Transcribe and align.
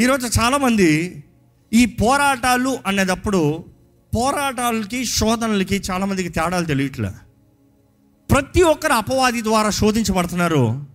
ఈరోజు 0.00 0.40
చాలామంది 0.40 1.22
ఈ 1.72 1.86
పోరాటాలు 1.86 2.78
అనేటప్పుడు 2.86 3.64
పోరాటాలకి 4.16 5.04
శోధనలకి 5.04 5.82
చాలామందికి 5.90 6.28
తేడాలు 6.28 6.64
తెలియట్లే. 6.64 7.08
ప్రతి 8.30 8.62
ఒక్కరు 8.62 8.92
అపవాది 8.92 9.42
ద్వారా 9.42 9.70
శోధించబడుతున్నారు. 9.70 10.86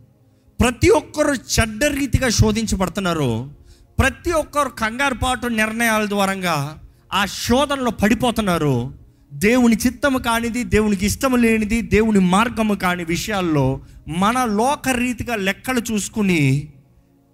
ప్రతి 0.62 0.90
ఒక్కరు 0.90 1.34
చెడ్డ 1.34 1.84
రీతిగా 1.84 2.30
శోధించబడుతున్నారు. 2.30 3.54
ప్రతి 4.00 4.32
ఒక్కరు 4.32 4.70
కంగారుపాటు 4.70 5.48
నిర్ణయాల 5.48 6.10
ద్వారంగా 6.10 6.80
ఆ 7.14 7.26
శోధనలో 7.26 7.92
పడిపోతున్నారు. 7.92 8.94
దేవుని 9.34 9.78
చిత్తము 9.86 10.18
కానిది 10.18 10.64
దేవునికి 10.64 11.06
ఇష్టము 11.06 11.36
లేనిది 11.36 11.82
దేవుని 11.82 12.20
మార్గము 12.20 12.74
కాని 12.74 13.04
విషయాల్లో 13.04 13.82
మన 14.08 14.46
లోక 14.46 14.90
రీతిగా 14.90 15.36
లెక్కలు 15.36 15.82
చూసుకుని 15.92 16.74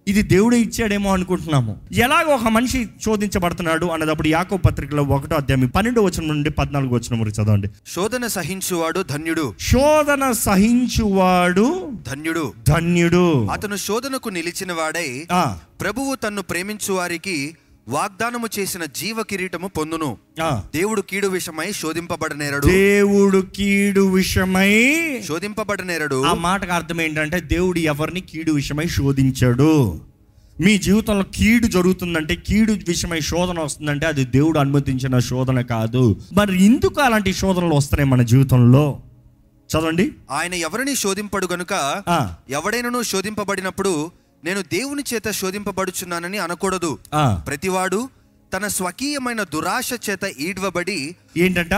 ఇది 0.08 0.22
దేవుడే 0.22 0.60
ఇచ్చాడేమో 0.60 1.14
అనుకుంటున్నాము. 1.14 1.80
ఎలాగ 1.92 2.24
ఒక 2.24 2.48
మనిషి 2.48 2.90
శోధించబడుతున్నాడు 3.06 3.86
అన్నదప్పుడు 3.86 4.28
యాకో 4.28 4.58
పత్రికలో 4.58 5.04
ఒకటో 5.04 5.36
అధ్యాయం 5.36 5.68
పన్నెండు 5.68 6.02
వచనం 6.02 6.28
నుండి 6.28 6.50
పద్నాలుగు 6.50 6.96
వచనం 6.96 7.20
వరకు 7.20 7.42
చదవండి. 7.42 7.70
శోధన 7.88 8.28
సహించువాడు 8.28 9.04
ధన్యుడు. 9.04 9.54
శోధన 9.60 10.32
సహించువాడు 10.32 11.92
ధన్యుడు. 12.08 12.54
ధన్యుడు. 12.68 13.46
అతను 13.46 13.76
శోధనకు 13.76 14.30
నిలిచిన 14.30 14.74
వాడై 14.74 15.28
ఆ, 15.32 15.58
ప్రభువు 15.82 16.16
తన్ను 16.16 16.42
ప్రేమించు 16.42 16.94
వారికి 16.94 17.56
వాగ్దానము 17.88 18.48
చేసిన 18.60 18.86
జీవ 18.86 19.24
కిరీటము 19.24 19.68
పొందును. 19.68 20.18
దేవుడు 20.76 21.02
కీడు 21.02 21.28
విషమై 21.28 21.72
శోధింపబడనేరడు 21.72 22.68
దేవుడు 22.68 23.44
కీడు 23.56 24.02
విషయమై 24.02 24.98
శోధింపబడనేరడు 25.28 26.26
ఆ 26.26 26.34
మాటకు 26.34 26.74
అర్థం 26.74 27.02
ఏంటంటే 27.02 27.40
దేవుడు 27.40 27.80
ఎవరిని 27.80 28.22
కీడు 28.22 28.52
విషయమై 28.52 28.88
శోధించాడు. 28.88 30.02
మీ 30.62 30.78
జీవితంలో 30.78 31.24
కీడు 31.24 31.68
జరుగుతుందంటే 31.68 32.36
కీడు 32.36 32.74
విషయమై 32.74 33.20
శోధన 33.20 33.60
వస్తుందంటే 33.60 34.06
అది 34.06 34.26
దేవుడు 34.26 34.60
అనుమతించిన 34.60 35.20
శోధన 35.20 35.62
కాదు. 35.62 36.16
మరి 36.34 36.66
ఎందుకు 36.66 37.02
అలాంటి 37.02 37.34
శోధనలు 37.34 37.76
వస్తున్నాయి 37.76 38.12
మన 38.12 38.22
జీవితంలో? 38.22 39.00
చదవండి. 39.70 40.12
ఆయన 40.32 40.54
ఎవరిని 40.54 40.96
శోధింపడు 40.96 41.48
గనుక. 41.52 42.04
ఎవడైనను 42.50 43.04
శోధింపబడినప్పుడు 43.04 44.12
నేను 44.44 44.62
దేవుని 44.62 45.04
చేత 45.14 45.32
శోధింపబడుచున్నానని 45.32 46.38
అనకూడదు. 46.38 47.00
ప్రతివాడు 47.48 48.10
తన 48.54 48.68
స్వకీయమైన 48.68 49.44
దురాశ 49.44 49.90
చేత 50.10 50.24
ఈడ్వబడి 50.24 51.16
ఏంటంట? 51.38 51.74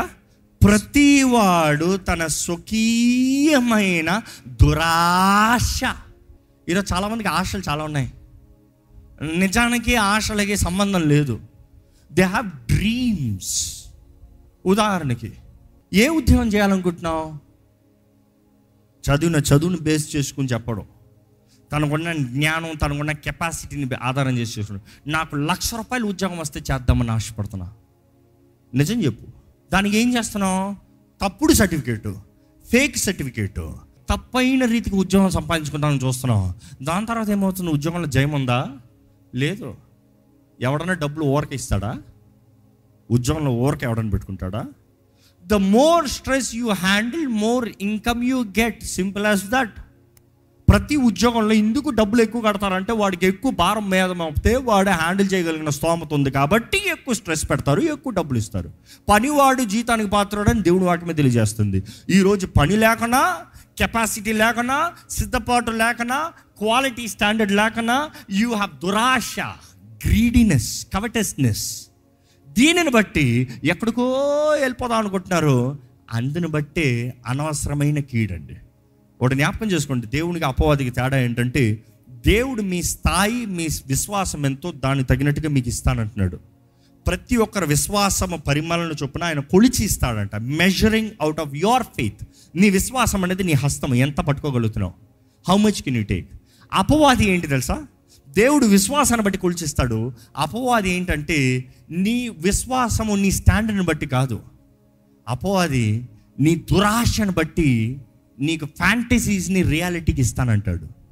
ప్రతివాడు 0.64 1.98
తన 1.98 2.28
స్వకీయమైన 2.28 4.22
దురాశ. 4.48 5.82
ఈరోజు 6.70 6.94
చాలామందికి 6.94 7.30
ఆశలు 7.30 7.64
చాలా 7.70 7.84
ఉన్నాయి. 7.84 8.14
నిజానికి 9.38 9.96
ఆశలకి 9.96 10.56
సంబంధం 10.56 11.02
లేదు. 11.10 11.40
దే 12.12 12.22
హ్యావ్ 12.22 12.48
డ్రీమ్స్ 12.48 13.86
ఉదాహరణకి 14.66 15.34
ఏ 15.94 16.08
ఉద్యోగం 16.08 16.48
చేయాలనుకుంటున్నావు? 16.48 17.34
చదివిన 19.06 19.36
చదువుని 19.36 19.78
బేస్ 19.82 20.16
చేసుకుని 20.16 20.48
చెప్పడం. 20.48 20.86
తనకున్న 21.74 22.12
జ్ఞానం 22.12 22.76
తనకున్న 22.76 23.12
కెపాసిటీని 23.12 23.90
ఆధారం 24.02 24.38
చేసి 24.38 24.60
చేసుకున్నాడు 24.60 25.10
నాకు 25.10 25.36
లక్ష 25.36 25.76
రూపాయలు 25.76 26.06
ఉద్యోగం 26.06 26.38
వస్తే 26.38 26.60
చేద్దామని 26.60 27.12
ఆశపడుతున్నా. 27.12 27.74
నిజం 28.74 29.04
చెప్పు. 29.04 29.28
దానికి 29.74 29.98
ఏం 29.98 30.18
చేస్తున్నావు? 30.18 30.76
తప్పుడు 31.22 31.54
సర్టిఫికేటు 31.54 32.20
ఫేక్ 32.72 32.98
సర్టిఫికేటు 32.98 33.78
తప్పైన 34.10 34.66
రీతికి 34.66 34.96
ఉద్యోగం 34.96 35.30
సంపాదించుకుంటామని 35.30 36.00
చూస్తున్నాం 36.06 36.54
దాని 36.82 37.06
తర్వాత 37.06 37.30
ఏమవుతుంది? 37.30 37.72
ఉద్యోగంలో 37.72 38.08
జయం 38.08 38.32
ఉందా? 38.32 38.68
లేదు. 39.36 39.76
ఎవడన్నా 40.62 40.94
డబ్బులు 40.94 41.26
ఓరక 41.26 41.54
ఇస్తాడా? 41.54 41.98
ఉద్యోగంలో 43.12 43.52
ఓరక 43.52 43.84
ఎవడని 43.84 44.10
పెట్టుకుంటాడా? 44.10 44.66
The 45.48 45.54
more 45.54 46.08
stress 46.08 46.56
you 46.56 46.70
handle 46.70 47.28
more 47.28 47.70
income 47.82 48.24
you 48.24 48.44
get 48.44 48.84
simple 48.84 49.26
as 49.26 49.44
that 49.46 49.74
ప్రతి 50.74 50.96
ఉద్యోగంలో 50.96 51.54
ఎందుకు 51.54 51.90
డబ్బులు 51.90 52.22
ఎక్కువ 52.22 52.42
కడతారంటే 52.42 52.92
వాడికి 52.92 53.26
ఎక్కువ 53.26 53.52
భారం 53.52 53.90
మీద 53.90 54.12
మోపితే 54.22 54.56
వాడు 54.56 54.90
హ్యాండిల్ 54.90 55.34
చేయగలిగిన 55.34 55.70
స్తోమత 55.70 56.14
ఉంది 56.14 56.32
కాబట్టి 56.32 56.78
ఎక్కువ 56.88 57.14
స్ట్రెస్ 57.14 57.50
పెడతారు 57.50 57.82
ఎక్కువ 57.82 58.14
డబ్బులు 58.14 58.40
ఇస్తారు. 58.40 58.72
పనివాడు 59.10 59.64
జీతానికి 59.64 60.10
పాత్రడని 60.10 60.62
దేవుని 60.62 60.86
వాటి 60.86 61.06
మీద 61.06 61.16
తెలియజేస్తుంది. 61.16 61.84
ఈరోజు 62.10 62.48
పని 62.48 62.78
లేకనా 62.78 63.36
కెపాసిటీ 63.78 64.32
లేకనా 64.32 64.92
సిద్ధపాటు 65.10 65.72
లేకనా 65.72 66.20
క్వాలిటీ 66.58 67.08
స్టాండర్డ్ 67.08 67.52
లేకనా 67.52 68.10
యూ 68.32 68.54
హ్యావ్ 68.54 68.82
దురాశ 68.86 69.40
గ్రీడీనెస్ 70.06 70.88
కవటెస్నెస్ 70.94 71.88
దీనిని 72.50 72.90
బట్టి 72.90 73.48
ఎక్కడికో 73.64 74.06
వెళ్ళిపోదాం 74.60 74.98
అనుకుంటున్నారు. 74.98 75.80
అందుని 76.12 76.48
బట్టే 76.48 77.14
అనవసరమైన 77.28 78.00
కీడండి. 78.00 78.58
ఒకటి 79.24 79.36
జ్ఞాపకం 79.36 79.68
చేసుకోండి. 79.72 80.08
దేవునికి 80.08 80.46
అపవాదికి 80.46 80.90
తేడా 80.90 81.20
ఏంటంటే 81.20 81.84
దేవుడు 82.28 82.62
మీ 82.62 82.84
స్థాయి 82.84 83.46
మీ 83.46 83.68
విశ్వాసం 83.88 84.46
ఎంతో 84.46 84.72
దానికి 84.72 85.08
తగినట్టుగా 85.10 85.50
మీకు 85.50 85.68
ఇస్తానంటున్నాడు. 85.68 86.40
ప్రతి 87.08 87.36
ఒక్కరి 87.36 87.66
విశ్వాసము 87.66 88.38
పరిమళన 88.38 88.92
చొప్పున 89.04 89.24
ఆయన 89.24 89.40
కొలిచి 89.40 89.86
ఇస్తాడంట. 89.86 90.36
Measuring 90.36 91.10
out 91.22 91.40
of 91.40 91.56
your 91.56 91.84
faith 91.84 92.22
నీ 92.56 92.70
విశ్వాసం 92.70 93.24
అనేది 93.24 93.44
నీ 93.44 93.54
హస్తం 93.54 93.96
ఎంత 93.96 94.18
పట్టుకోగలుగుతున్నావు? 94.18 94.94
How 95.50 95.58
much 95.58 95.82
can 95.82 95.98
you 95.98 96.04
take 96.04 96.30
అపవాది 96.74 97.30
ఏంటి 97.30 97.48
తెలుసా? 97.48 97.78
దేవుడు 98.30 98.66
విశ్వాసాన్ని 98.66 99.26
బట్టి 99.26 99.40
కొలిచిస్తాడు 99.40 100.14
అపవాది 100.38 100.90
ఏంటంటే 100.90 101.66
నీ 101.92 102.30
విశ్వాసము 102.30 103.16
నీ 103.16 103.32
స్టాండర్డ్ని 103.32 103.86
బట్టి 103.86 104.06
కాదు. 104.06 104.40
అపవాది 105.28 106.10
నీ 106.40 106.56
దురాశను 106.56 107.32
బట్టి 107.32 107.70
నీకు 108.40 108.66
ఫ్యాంటసీస్ని 108.66 109.62
రియాలిటీకి 109.62 110.22
ఇస్తానంటాడు. 110.22 111.04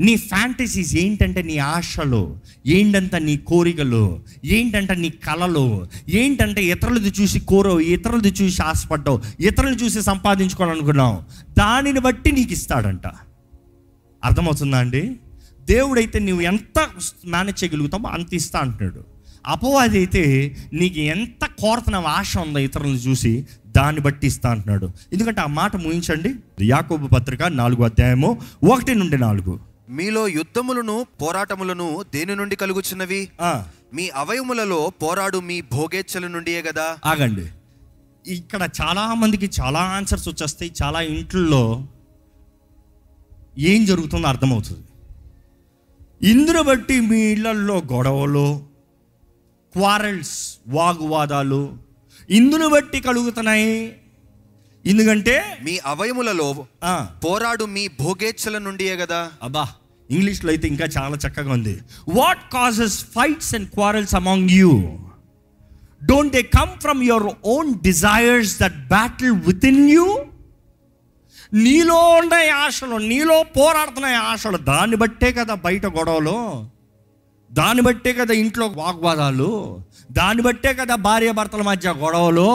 నీ 0.00 0.16
ఫ్యాంటసీస్ 0.16 0.96
ఏంటంటే 0.96 1.42
నీ 1.42 1.58
ఆశలు 1.58 2.38
ఏంటంటే 2.66 3.18
నీ 3.18 3.36
కోరికలు 3.36 4.22
ఏంటంటే 4.44 4.94
నీ 4.94 5.10
కళలు 5.10 5.86
ఏంటంటే 6.08 6.64
ఇతరులది 6.64 7.22
చూసి 7.22 7.40
కోరవు 7.40 7.80
ఇతరులది 7.80 8.28
చూసి 8.28 8.62
ఆశపడ్డావు 8.62 9.22
ఇతరులు 9.40 9.74
చూసి 9.74 10.02
సంపాదించుకోవాలనుకున్నావు 10.02 11.22
దానిని 11.58 12.00
బట్టి 12.00 12.32
నీకు 12.32 12.52
ఇస్తాడంట. 12.52 13.06
అర్థమవుతుందా 14.24 14.78
అండి? 14.78 15.16
దేవుడైతే 15.60 16.18
నువ్వు 16.18 16.40
ఎంత 16.40 16.88
మేనేజ్ 17.26 17.64
చేయగలుగుతామో 17.64 18.08
అంత 18.08 18.34
ఇస్తా 18.34 18.58
అంటున్నాడు. 18.58 19.04
అపవాది 19.46 19.96
అయితే 19.98 20.56
నీకు 20.72 20.98
ఎంత 20.98 21.48
కోరుతున్నావు 21.60 22.04
ఆశ 22.04 22.38
ఉందో 22.38 22.58
ఇతరులను 22.58 22.94
చూసి 22.94 23.46
దాన్ని 23.76 24.00
బట్టి 24.00 24.26
ఇస్తా 24.26 24.50
అంటున్నాడు. 24.50 24.90
ఎందుకంటే 25.12 25.40
ఆ 25.40 25.46
మాట 25.46 25.76
ముగించండి. 25.76 26.34
యాకోబు 26.62 27.06
పత్రిక 27.06 27.42
నాలుగు 27.42 27.84
అధ్యాయము 27.84 28.40
ఒకటి 28.72 28.94
నుండి 28.94 29.18
నాలుగు. 29.18 29.60
మీలో 29.90 30.28
యుద్ధములను 30.28 31.06
పోరాటములను 31.22 32.04
దేని 32.14 32.36
నుండి 32.36 32.56
కలుగుచున్నవి? 32.56 33.28
మీ 33.94 34.08
అవయములలో 34.16 34.92
పోరాడు 35.02 35.38
మీ 35.38 35.60
భోగేచ్ఛల 35.60 36.26
నుండియే 36.26 36.62
కదా 36.62 36.96
ఆగండి. 37.04 37.46
ఇక్కడ 38.26 38.68
చాలా 38.82 39.14
మందికి 39.14 39.50
చాలా 39.60 39.80
ఆన్సర్స్ 39.80 40.28
వచ్చేస్తాయి 40.28 40.72
చాలా 40.82 41.00
ఇంట్లో 41.00 41.86
ఏం 43.58 43.84
జరుగుతుందో 43.84 44.28
అర్థమవుతుంది. 44.28 44.86
ఇందును 46.30 46.62
బట్టి 46.62 47.00
మీ 47.00 47.20
ఇళ్ళలో 47.20 47.82
గొడవలు 47.92 48.62
క్వారల్స్ 49.72 50.36
వాగ్వాదాలు 50.68 51.60
ఇందును 52.38 52.66
బట్టి 52.68 52.98
కలుగుతున్నాయి. 53.00 53.76
ఎందుకంటే 54.84 55.34
మీ 55.64 55.74
అవయములలో 55.86 56.46
పోరాడు 57.24 57.64
మీ 57.74 57.84
భోగేచ్ఛల 58.00 58.58
నుండియే 58.66 58.94
కదా. 58.96 59.20
అబ్బా 59.42 59.64
ఇంగ్లీష్లో 60.10 60.50
అయితే 60.52 60.66
ఇంకా 60.68 60.86
చాలా 60.96 61.16
చక్కగా 61.24 61.52
ఉంది. 61.52 61.74
What 62.08 62.42
causes 62.52 62.98
fights 63.14 63.52
and 63.54 63.68
quarrels 63.76 64.14
among 64.20 64.50
you 64.50 64.72
don't 66.02 66.32
they 66.36 66.42
come 66.56 66.72
from 66.80 67.02
your 67.10 67.28
own 67.54 67.70
desires 67.84 68.54
that 68.62 68.78
battle 68.88 69.34
within 69.72 69.84
you 69.90 70.06
నీలో 71.66 71.98
ఉన్న 72.18 72.34
ఆశలు 72.64 72.98
నీలో 73.12 73.38
పోరాడుతున్న 73.56 74.10
ఆశలు 74.32 74.58
దాన్ని 74.70 74.96
బట్టే 75.02 75.30
కదా 75.38 75.54
బయట 75.66 75.86
గొడవలు. 75.96 76.38
దాన్ని 77.50 77.82
బట్టే 77.82 78.12
కదా 78.20 78.34
ఇంట్లో 78.42 78.66
వాగ్వాదాలు. 78.82 79.50
దాన్ని 80.12 80.42
బట్టే 80.42 80.74
కదా 80.74 80.94
భార్య 80.94 81.32
భర్తల 81.32 81.62
మధ్య 81.62 81.94
గొడవలు. 81.98 82.48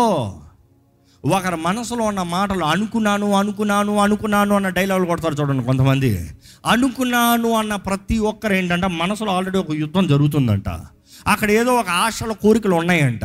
ఒకరి 1.25 1.55
మనసులో 1.55 2.03
ఉన్న 2.03 2.21
మాటలు 2.21 2.63
అనుకున్నాను 2.63 3.33
అనుకున్నాను 3.33 3.97
అనుకున్నాను 3.97 4.55
అన్న 4.55 4.69
డైలాగులు 4.69 5.05
కొడతారు 5.05 5.33
చూడండి 5.33 5.63
కొంతమంది. 5.63 6.29
అనుకున్నాను 6.65 7.51
అన్న 7.51 7.75
ప్రతి 7.75 8.17
ఒక్కరు 8.17 8.53
ఏంటంటే 8.53 8.87
మనసులో 8.87 9.31
ఆల్రెడీ 9.31 9.57
ఒక 9.57 9.71
యుద్ధం 9.71 10.07
జరుగుతుందంట. 10.07 10.69
అక్కడ 11.27 11.51
ఏదో 11.51 11.75
ఒక 11.75 11.89
ఆశల 11.89 12.31
కోరికలు 12.31 12.75
ఉన్నాయంట. 12.75 13.21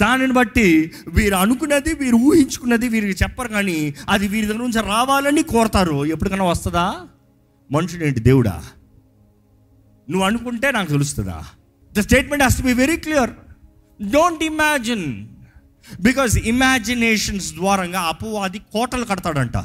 దానిని 0.00 0.32
బట్టి 0.32 0.92
వీరు 1.08 1.34
అనుకున్నది 1.34 1.94
వీరు 1.94 2.16
ఊహించుకున్నది 2.16 2.88
వీరికి 2.88 3.22
చెప్పరు 3.22 3.48
కానీ 3.48 3.94
అది 4.08 4.28
వీరి 4.28 4.46
దగ్గర 4.46 4.58
నుంచి 4.58 4.82
రావాలని 4.82 5.42
కోరతారు. 5.42 6.04
ఎప్పటికైనా 6.04 6.44
వస్తుందా? 6.44 6.94
మనుషుడేంటి 7.72 8.20
దేవుడా? 8.20 8.62
నువ్వు 10.10 10.26
అనుకుంటే 10.26 10.70
నాకు 10.70 10.90
తెలుస్తుందా? 10.90 11.44
The 11.92 12.00
statement 12.00 12.42
has 12.42 12.58
to 12.58 12.62
be 12.62 12.72
very 12.72 12.96
clear 12.96 13.30
don't 14.02 14.42
imagine 14.42 15.26
because 16.00 16.38
imaginations 16.38 17.54
ద్వారంగా 17.54 18.00
అపవాది 18.00 18.58
కోటలు 18.58 19.04
కడతాడంట. 19.04 19.56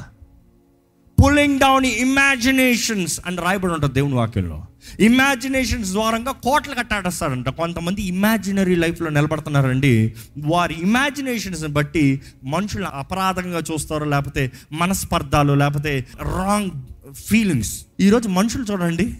పుల్లింగ్ 1.22 1.60
డౌన్ 1.60 1.86
ఇమాజినేషన్స్ 1.86 3.20
అని 3.26 3.36
రాయబడి 3.36 3.72
ఉంటుంది 3.72 3.94
దేవుని 3.94 4.14
వాక్యంలో. 4.14 4.66
ఇమాజినేషన్స్ 5.00 5.90
ద్వారంగా 5.90 6.32
కోటలు 6.32 6.74
కట్టాడేస్తాడంట 6.74 7.48
కొంతమంది 7.48 8.02
ఇమాజినరీ 8.02 8.74
లైఫ్లో 8.74 9.10
నిలబడుతున్నారండి. 9.10 10.14
వారి 10.38 10.74
ఇమాజినేషన్స్ని 10.82 11.68
బట్టి 11.68 12.22
మనుషులు 12.44 12.84
అపరాధంగా 12.84 13.62
చూస్తారు 13.72 14.04
లేకపోతే 14.04 14.52
మనస్పర్ధాలు 14.72 15.52
లేకపోతే 15.52 16.06
రాంగ్ 16.22 16.70
ఫీలింగ్స్ 17.12 17.86
ఈరోజు 18.00 18.28
మనుషులు 18.28 18.64
చూడండి 18.72 19.16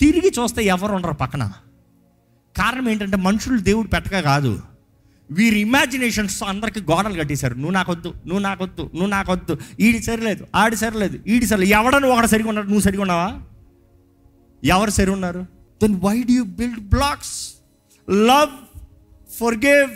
తిరిగి 0.00 0.32
చూస్తే 0.38 0.64
ఎవరు 0.64 0.92
ఉండరు 0.92 1.12
పక్కన. 1.12 1.52
కారణం 2.58 2.88
ఏంటంటే 2.88 3.16
మనుషులు 3.16 3.58
దేవుడు 3.60 3.88
పెట్టక 3.88 4.20
కాదు. 4.20 4.60
వీరి 5.30 5.58
ఇమాజినేషన్స్ 5.60 6.42
అందరికి 6.42 6.80
గోడలు 6.80 7.18
కట్టేశారు. 7.18 7.54
నువ్వు 7.54 7.70
నాకొద్దు 7.70 8.08
నువ్వు 8.08 8.38
నాకొద్దు 8.38 8.82
నువ్వు 8.82 9.06
నాకొద్దు. 9.06 9.58
ఈడి 9.80 10.02
సరిలేదు 10.02 10.46
ఆడి 10.54 10.76
సరిలేదు 10.76 11.18
ఈడి 11.26 11.46
సరిలేదు. 11.46 11.70
ఎవడను 11.70 12.08
ఒకడు 12.08 12.26
సరిగా 12.26 12.48
ఉన్నాడు 12.48 12.66
నువ్వు 12.66 12.82
సరిగా 12.82 13.00
ఉన్నావా? 13.00 13.28
ఎవరు 14.64 14.90
సరి 14.90 15.10
ఉన్నారు? 15.10 15.40
Then 15.82 16.00
why 16.04 16.22
do 16.22 16.32
you 16.32 16.44
build 16.44 16.80
blocks 16.80 17.54
love 18.10 18.52
for 19.40 19.54
gave 19.54 19.90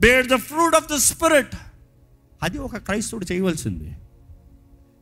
bear 0.00 0.26
the 0.26 0.34
fruit 0.34 0.74
of 0.74 0.92
the 0.92 0.96
spirit 0.96 1.56
అది 2.42 2.58
ఒక 2.58 2.76
క్రైస్తవుడు 2.76 3.26
చేయవలసింది. 3.32 3.92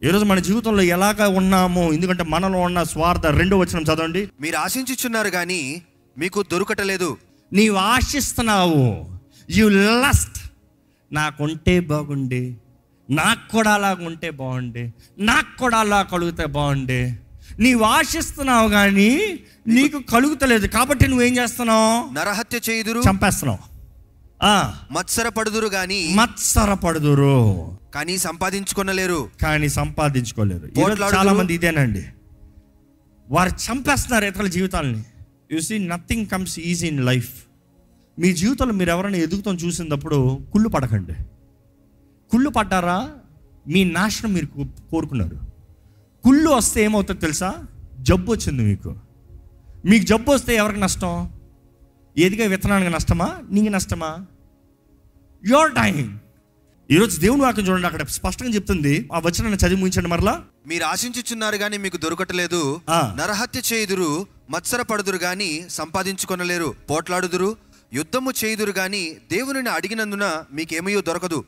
ఈరోజు 0.03 0.25
మన 0.25 0.39
జీవితంలో 0.39 0.83
ఎలాగ 0.83 1.27
ఉన్నామో 1.27 1.93
ఎందుకంటే 1.93 2.23
మనలో 2.23 2.59
ఉన్న 2.59 2.83
స్వార్థ 2.83 3.27
రెండు 3.27 3.57
వచ్చిన 3.57 3.83
చదవండి. 3.83 4.29
మీరు 4.41 4.57
ఆశించుచున్నారు 4.57 5.31
కానీ 5.31 5.83
మీకు 6.21 6.43
దొరకటలేదు. 6.43 7.17
నీవు 7.53 7.77
ఆశిస్తున్నావు. 7.77 9.07
యు 9.51 9.69
లస్ట్ 9.69 10.53
నాకుంటే 11.13 11.81
బాగుండే. 11.81 12.57
నాకు 13.11 13.53
కూడా 13.53 13.71
అలాగ 13.75 14.07
ఉంటే 14.07 14.31
బాగుండే. 14.31 14.93
నాకు 15.19 15.59
కూడా 15.59 15.79
అలా 15.79 16.03
కలుగుతే 16.03 16.47
బాగుండే. 16.47 17.19
నీవు 17.59 17.83
ఆశిస్తున్నావు 17.83 18.69
కానీ 18.69 19.39
నీకు 19.67 19.99
కలుగుతలేదు. 19.99 20.67
కాబట్టి 20.67 21.09
నువ్వేం 21.09 21.39
చేస్తున్నావు? 21.39 22.15
నరహత్య 22.15 22.61
చేయుదురు. 22.71 23.03
చంపేస్తున్నావు. 23.11 23.71
ఆ, 24.43 24.75
మత్సర 24.91 25.29
పడుదురు 25.29 25.67
గాని 25.67 26.15
మత్సర 26.15 26.75
పడుదురు. 26.75 27.79
కానీ 27.95 28.19
సంపాదించుకొనలేరు. 28.19 29.31
కానీ 29.43 29.69
సంపాదించుకోలేరు. 29.69 30.69
చాలా 31.15 31.33
మంది 31.33 31.55
ఇదేనండి. 31.55 32.07
వారు 33.31 33.51
చంపేస్తున్నారు 33.51 34.25
ఇతరుల 34.25 34.49
జీవితాలని. 34.49 35.03
You 35.53 35.61
see 35.61 35.79
nothing 35.79 36.27
comes 36.27 36.59
easy 36.59 36.89
in 36.89 37.07
life 37.07 37.45
మీ 38.19 38.33
జీవితంలో 38.33 38.73
మీరు 38.73 38.91
ఎవరైనా 38.91 39.17
ఎదుగుతాం 39.17 39.55
చూసినప్పుడు 39.55 40.39
కుళ్ళు 40.53 40.69
పడకండి. 40.69 41.13
కుళ్ళు 42.31 42.51
పడ్డారా? 42.51 43.11
మీ 43.69 43.85
నాశనం 43.85 44.33
మీరు 44.33 44.47
కో- 44.47 44.91
కోరుకున్నారు. 44.91 45.39
కుళ్ళు 46.25 46.51
వస్తే 46.51 46.85
ఏమవుతుందో 46.85 47.21
తెలుసా? 47.21 47.55
జబ్బు 48.01 48.33
వచ్చింది 48.33 48.63
మీకు. 48.63 48.97
మీకు 49.85 50.05
జబ్బు 50.05 50.33
వస్తే 50.33 50.57
ఎవరికి 50.57 50.81
నష్టం? 50.81 51.31
ఎదిగే 52.19 52.47
విత్తనానికి 52.47 52.95
నష్టమా? 52.95 53.39
నీకు 53.51 53.73
నష్టమా? 53.73 54.27
యువర్ 55.47 55.73
టైం 55.73 56.21
ఈరోజు 56.91 57.21
దేవుని 57.21 57.43
వాక్యం 57.43 57.69
చూడండి 57.69 57.87
అక్కడ 57.87 58.07
స్పష్టంగా 58.07 58.51
చెప్తుంది. 58.51 59.09
ఆ 59.13 59.19
వచనాన్ని 59.19 59.57
చదివి 59.57 59.81
ముగించండి 59.81 60.09
మరలా. 60.09 60.45
మీరు 60.71 60.85
ఆశించుచున్నారు 60.85 61.57
గాని 61.57 61.77
మీకు 61.79 61.97
దొరకటలేదు. 61.97 62.63
నరహత్య 63.19 63.61
చేయుదురు 63.71 64.11
మత్సర 64.51 64.83
పడుదురు 64.83 65.19
గాని 65.25 65.49
సంపాదించుకొనలేరు 65.71 66.69
పోట్లాడుదురు 66.91 67.51
యుద్ధము 67.93 68.31
చేయుదురు 68.41 68.73
గాని 68.73 69.03
దేవునిని 69.33 69.71
అడిగినందున 69.71 70.27
మీకేమయో 70.53 71.01
దొరకదు. 71.09 71.39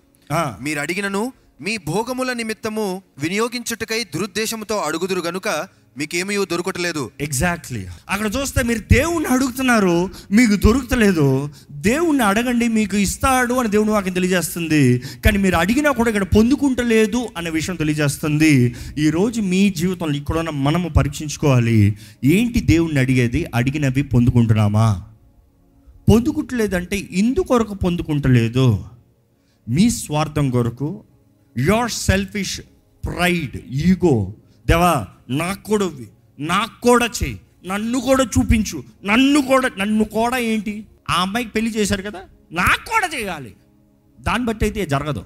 మీరు 0.65 0.81
అడిగినను 0.81 1.23
మీ 1.61 1.75
భోగముల 1.89 2.31
నిమిత్తము 2.33 2.87
వినియోగించుటకై 3.19 3.99
దురుద్దేశముతో 4.15 4.77
అడుగుదురు 4.87 5.21
గనుక 5.21 5.49
మీకేమయో 5.99 6.45
దొరకట్లేదు. 6.45 7.11
ఎగ్జాక్ట్లీ 7.21 7.87
అక్కడ 8.11 8.31
చూస్తే 8.41 8.63
మీరు 8.63 8.79
దేవుణ్ణి 8.79 9.29
అడుగుతున్నారు 9.29 10.11
మీకు 10.31 10.55
దొరుకుతలేదు. 10.55 11.49
దేవుణ్ణి 11.71 12.25
అడగండి 12.25 12.69
మీకు 12.69 12.97
ఇస్తాడు 12.97 13.55
అని 13.55 13.69
దేవుని 13.69 13.91
వాక్యం 13.91 14.15
తెలియజేస్తుంది. 14.15 14.99
కానీ 14.99 15.39
మీరు 15.39 15.57
అడిగినా 15.57 15.91
కూడా 15.91 16.09
ఇక్కడ 16.09 16.25
పొందుకుంటలేదు 16.25 17.29
అనే 17.37 17.51
విషయం 17.51 17.77
తెలియజేస్తుంది. 17.77 18.75
ఈరోజు 18.99 19.41
మీ 19.41 19.71
జీవితంలో 19.71 20.15
ఇక్కడున్న 20.15 20.51
మనము 20.51 20.89
పరీక్షించుకోవాలి. 20.89 21.97
ఏంటి 22.25 22.61
దేవుణ్ణి 22.61 23.01
అడిగేది? 23.01 23.47
అడిగినవి 23.55 24.03
పొందుకుంటున్నామా? 24.03 25.03
పొందుకుంటలేదంటే 26.11 27.09
ఇందుకొరకు 27.11 27.75
పొందుకుంటలేదు. 27.75 28.85
మీ 29.69 29.91
స్వార్థం 29.91 30.51
కొరకు 30.51 31.05
యోర్ 31.59 31.91
సెల్ఫిష్ 31.91 32.61
ప్రైడ్ 33.05 33.57
ఈగో 33.71 34.35
దేవా 34.73 35.07
నాకు 35.31 35.63
కూడా 35.63 35.85
ఇవ్వు. 35.85 36.07
నాకు 36.39 36.81
కూడా 36.81 37.07
చెయ్యి 37.07 37.41
నన్ను 37.67 38.01
కూడా 38.01 38.25
చూపించు 38.25 38.85
నన్ను 39.05 39.41
కూడా 39.43 39.71
నన్ను 39.79 40.05
కూడా 40.05 40.37
ఏంటి? 40.37 40.87
ఆ 41.11 41.15
అమ్మాయికి 41.23 41.53
పెళ్ళి 41.53 41.71
చేశారు 41.71 42.03
కదా 42.03 42.21
నాకు 42.53 42.91
కూడా 42.91 43.09
చేయాలి. 43.15 43.57
దాన్ని 44.21 44.47
బట్టి 44.49 44.65
అయితే 44.65 44.87
జరగదు. 44.87 45.25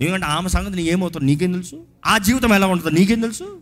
ఎందుకంటే 0.00 0.26
ఆమె 0.26 0.48
సంగతి 0.48 0.76
నీ 0.76 0.82
ఏమవుతుంది? 0.82 1.26
నీకేం 1.26 1.52
తెలుసు? 1.52 1.86
ఆ 2.06 2.18
జీవితం 2.18 2.54
ఎలా 2.54 2.66
ఉంటుందో 2.66 2.90
నీకేం 2.90 3.20
తెలుసు? 3.20 3.60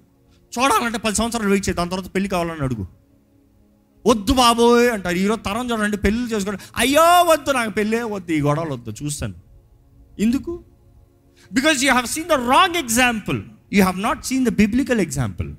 చూడాలంటే 0.59 0.99
పది 0.99 1.15
సంవత్సరాలు 1.15 1.49
వెయిట్ 1.49 1.69
చేయి 1.69 1.77
దాని 1.77 1.91
తర్వాత 1.91 2.15
పెళ్ళి 2.15 2.29
కావాలని 2.29 2.63
అడుగు. 2.63 2.87
వద్దు 4.07 4.33
బాబోయ్ 4.33 4.91
అంటారు. 4.91 5.15
ఈరోజు 5.15 5.41
తరం 5.41 5.71
చూడండి 5.71 5.97
పెళ్ళి 5.97 6.33
చేసుకోండి. 6.33 6.61
అయ్యో 6.77 7.03
వద్దు 7.03 7.51
నాకు 7.51 7.71
పెళ్ళే 7.71 8.03
వద్దు 8.03 8.33
ఈ 8.33 8.41
గొడవలు 8.41 8.73
వద్దు 8.73 9.05
చూస్తాను. 9.05 9.35
ఎందుకు? 10.19 10.65
Because 11.53 11.85
you 11.85 11.91
have 11.91 12.07
seen 12.07 12.29
the 12.29 12.33
wrong 12.33 12.77
example 12.77 13.43
you 13.73 13.83
have 13.83 14.01
not 14.01 14.25
seen 14.25 14.47
the 14.47 14.49
biblical 14.49 15.01
example 15.01 15.55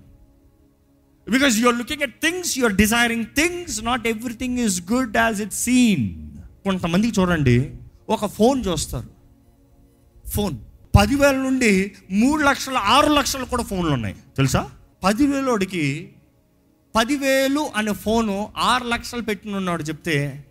because 1.32 1.58
you 1.58 1.68
are 1.68 1.78
looking 1.78 2.02
at 2.02 2.22
things 2.22 2.60
you 2.60 2.64
are 2.64 2.76
desiring 2.76 3.26
things 3.26 3.84
not 3.84 4.08
everything 4.08 4.60
is 4.60 4.92
good 4.92 5.18
as 5.18 5.42
it 5.42 5.54
seen 5.54 6.32
కొంతమందికి 6.64 7.22
చూడండి 7.22 7.76
ఒక 8.10 8.26
phone 8.26 8.64
చూస్తారు. 8.66 9.10
Phone. 10.30 10.58
పదివేల 11.00 11.36
నుండి 11.36 11.92
మూడు 12.12 12.44
లక్షల 12.44 12.78
ఆరు 12.78 13.14
లక్షలు 13.14 13.46
కూడా 13.46 13.64
ఫోన్లు 13.64 13.94
ఉన్నాయి. 13.94 14.16
తెలుసా? 14.38 14.70
పదివేలోడికి 15.04 16.10
పదివేలు 16.96 17.70
అనే 17.76 17.94
ఫోను 17.94 18.54
ఆరు 18.58 18.84
లక్షలు 18.84 19.22
పెట్టినున్నాడు 19.22 19.84
చెప్తే 19.84 20.46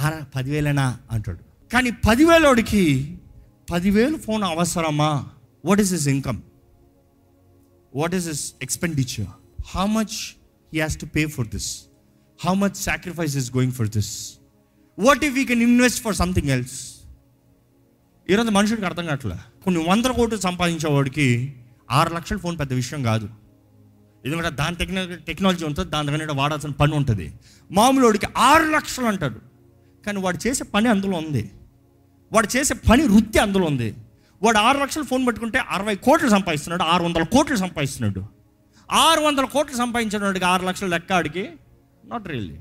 ఆరు 0.00 0.18
పదివేలేనా? 0.36 0.98
అంటాడు. 1.10 1.38
కానీ 1.72 1.90
పదివేలోడికి 1.90 3.16
పదివేలు 3.70 4.16
ఫోన్ 4.16 4.42
అవసరమా? 4.42 5.26
What 5.64 5.80
is 5.80 5.92
his 5.92 6.08
income 6.08 6.40
what 7.96 8.14
is 8.14 8.28
his 8.28 8.52
expenditure 8.62 9.26
how 9.76 9.86
much 9.86 10.36
he 10.72 10.78
has 10.78 11.00
to 11.00 11.06
pay 11.06 11.26
for 11.26 11.48
this 11.48 11.82
how 12.46 12.54
much 12.54 12.76
sacrifice 12.76 13.36
is 13.36 13.56
going 13.56 13.72
for 13.72 13.88
this 13.88 14.32
what 14.98 15.24
if 15.24 15.36
you 15.36 15.44
can 15.44 15.62
invest 15.62 16.02
for 16.02 16.14
something 16.14 16.48
else 16.48 16.94
ఈరోజు 18.30 18.50
మనుషుడికి 18.50 18.86
అర్థం 18.86 19.06
కావట్లే? 19.06 19.36
కొన్ని 19.64 19.84
వందల 19.88 20.12
కోట్లు 20.12 20.38
సంపాదించేవాడికి 20.38 21.54
ఆరు 21.90 22.14
లక్షల 22.14 22.36
phone 22.36 22.58
పెద్ద 22.58 22.72
విషయం 22.72 23.02
కాదు. 23.02 23.28
ఎందుకంటే 24.24 24.50
దాని 24.50 24.76
టెక్న 24.76 25.14
టెక్నాలజీ 25.14 25.64
ఉంటుంది 25.64 25.90
దాని 25.90 26.08
దగ్గర 26.08 26.32
వాడాల్సిన 26.32 26.70
పని 26.70 26.94
ఉంటుంది. 26.94 27.32
మామూలుడికి 27.72 28.26
ఆరు 28.36 28.62
లక్షలు 28.62 29.04
అంటాడు. 29.04 29.40
కానీ 30.06 30.20
వాడు 30.20 30.38
చేసే 30.46 30.64
పని 30.64 30.88
అందులో 30.88 31.18
ఉంది. 31.18 31.50
వాడు 32.32 32.56
చేసే 32.56 32.74
పని 32.74 33.02
వృత్తి 33.02 33.38
అందులో 33.38 33.64
ఉంది. 33.64 33.94
వాడు 34.42 34.58
ఆరు 34.58 34.78
లక్షలు 34.78 35.02
ఫోన్ 35.02 35.26
పట్టుకుంటే 35.26 35.58
అరవై 35.58 35.94
కోట్లు 35.94 36.28
సంపాదిస్తున్నాడు 36.28 36.82
ఆరు 36.82 37.02
వందల 37.02 37.22
కోట్లు 37.22 37.56
సంపాదిస్తున్నాడు. 37.56 38.26
ఆరు 38.92 39.20
వందల 39.20 39.44
కోట్లు 39.44 39.76
సంపాదించినవాడికి 39.76 40.44
ఆరు 40.44 40.66
లక్షలు 40.66 40.88
లెక్క 40.88 41.12
ఆడికి? 41.12 41.48
నాట్ 42.04 42.28
రియల్లీ 42.28 42.56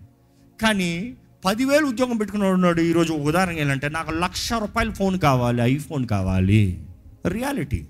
కానీ 0.62 1.18
పదివేలు 1.46 1.86
ఉద్యోగం 1.86 2.18
పెట్టుకున్నాడు 2.18 2.54
ఉన్నాడు 2.54 2.82
ఈరోజు 2.82 3.14
ఉదాహరణ 3.14 3.58
ఏంటంటే 3.58 3.90
నాకు 3.90 4.12
లక్ష 4.12 4.54
రూపాయల 4.54 4.94
ఫోన్ 4.94 5.20
కావాలి 5.20 5.62
ఐఫోన్ 5.62 6.08
కావాలి. 6.08 6.86
రియాలిటీ 7.28 7.88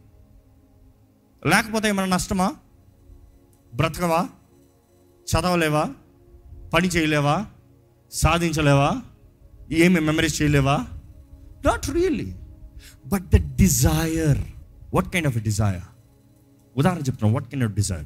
లేకపోతే 1.45 1.87
ఏమైనా 1.87 2.15
నష్టమా? 2.15 2.51
బ్రతకవా? 3.75 4.29
చదవలేవా? 5.25 5.89
పని 6.73 6.87
చేయలేవా? 6.87 7.45
సాధించలేవా? 8.11 9.01
ఏమి 9.71 9.99
memories 9.99 10.41
చేయలేవా? 10.41 10.85
Not 11.65 11.89
really 11.89 12.35
but 13.07 13.23
the 13.23 13.55
desire 13.55 14.37
what 14.93 15.09
kind 15.09 15.27
of 15.27 15.37
desire 15.37 15.81
ఉదాహరణ 16.77 16.97
చెప్తున్నాను 16.97 17.33
వాట్ 17.33 17.51
కైండ్ 17.51 17.65
ఆఫ్ 17.65 17.73
డిజైర్ 17.73 18.05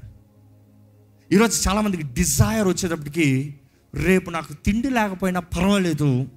ఈరోజు 1.32 1.70
చాలామందికి 1.70 2.04
డిజైర్ 2.04 2.68
వచ్చేటప్పటికి 2.68 3.56
రేపు 3.96 4.30
నాకు 4.30 4.54
తిండి 4.54 4.90
లేకపోయినా 4.90 5.40
పర్వాలేదు 5.40 6.28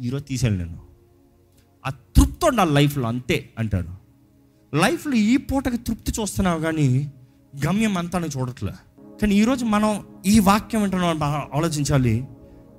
ఈరోజు 0.00 0.24
తీసేయాలి 0.24 0.58
నేను. 0.58 0.78
ఆ 1.86 1.90
తృప్తి 1.90 2.46
ఉండాలి 2.46 2.72
లైఫ్లో 2.72 3.08
అంతే 3.08 3.50
అంటాడు. 3.58 3.88
లైఫ్లో 4.76 5.12
ఈ 5.12 5.36
పూటకి 5.36 5.76
తృప్తి 5.76 6.12
చూస్తున్నావు 6.20 6.60
కానీ 6.60 7.12
గమ్యం 7.66 7.98
అంతా 7.98 8.18
చూడట్లే. 8.18 8.72
కానీ 9.20 9.34
ఈరోజు 9.34 9.64
మనం 9.64 10.06
ఈ 10.26 10.38
వాక్యం 10.38 10.80
వింటున్నాం 10.80 11.22
ఆలోచించాలి. 11.54 12.26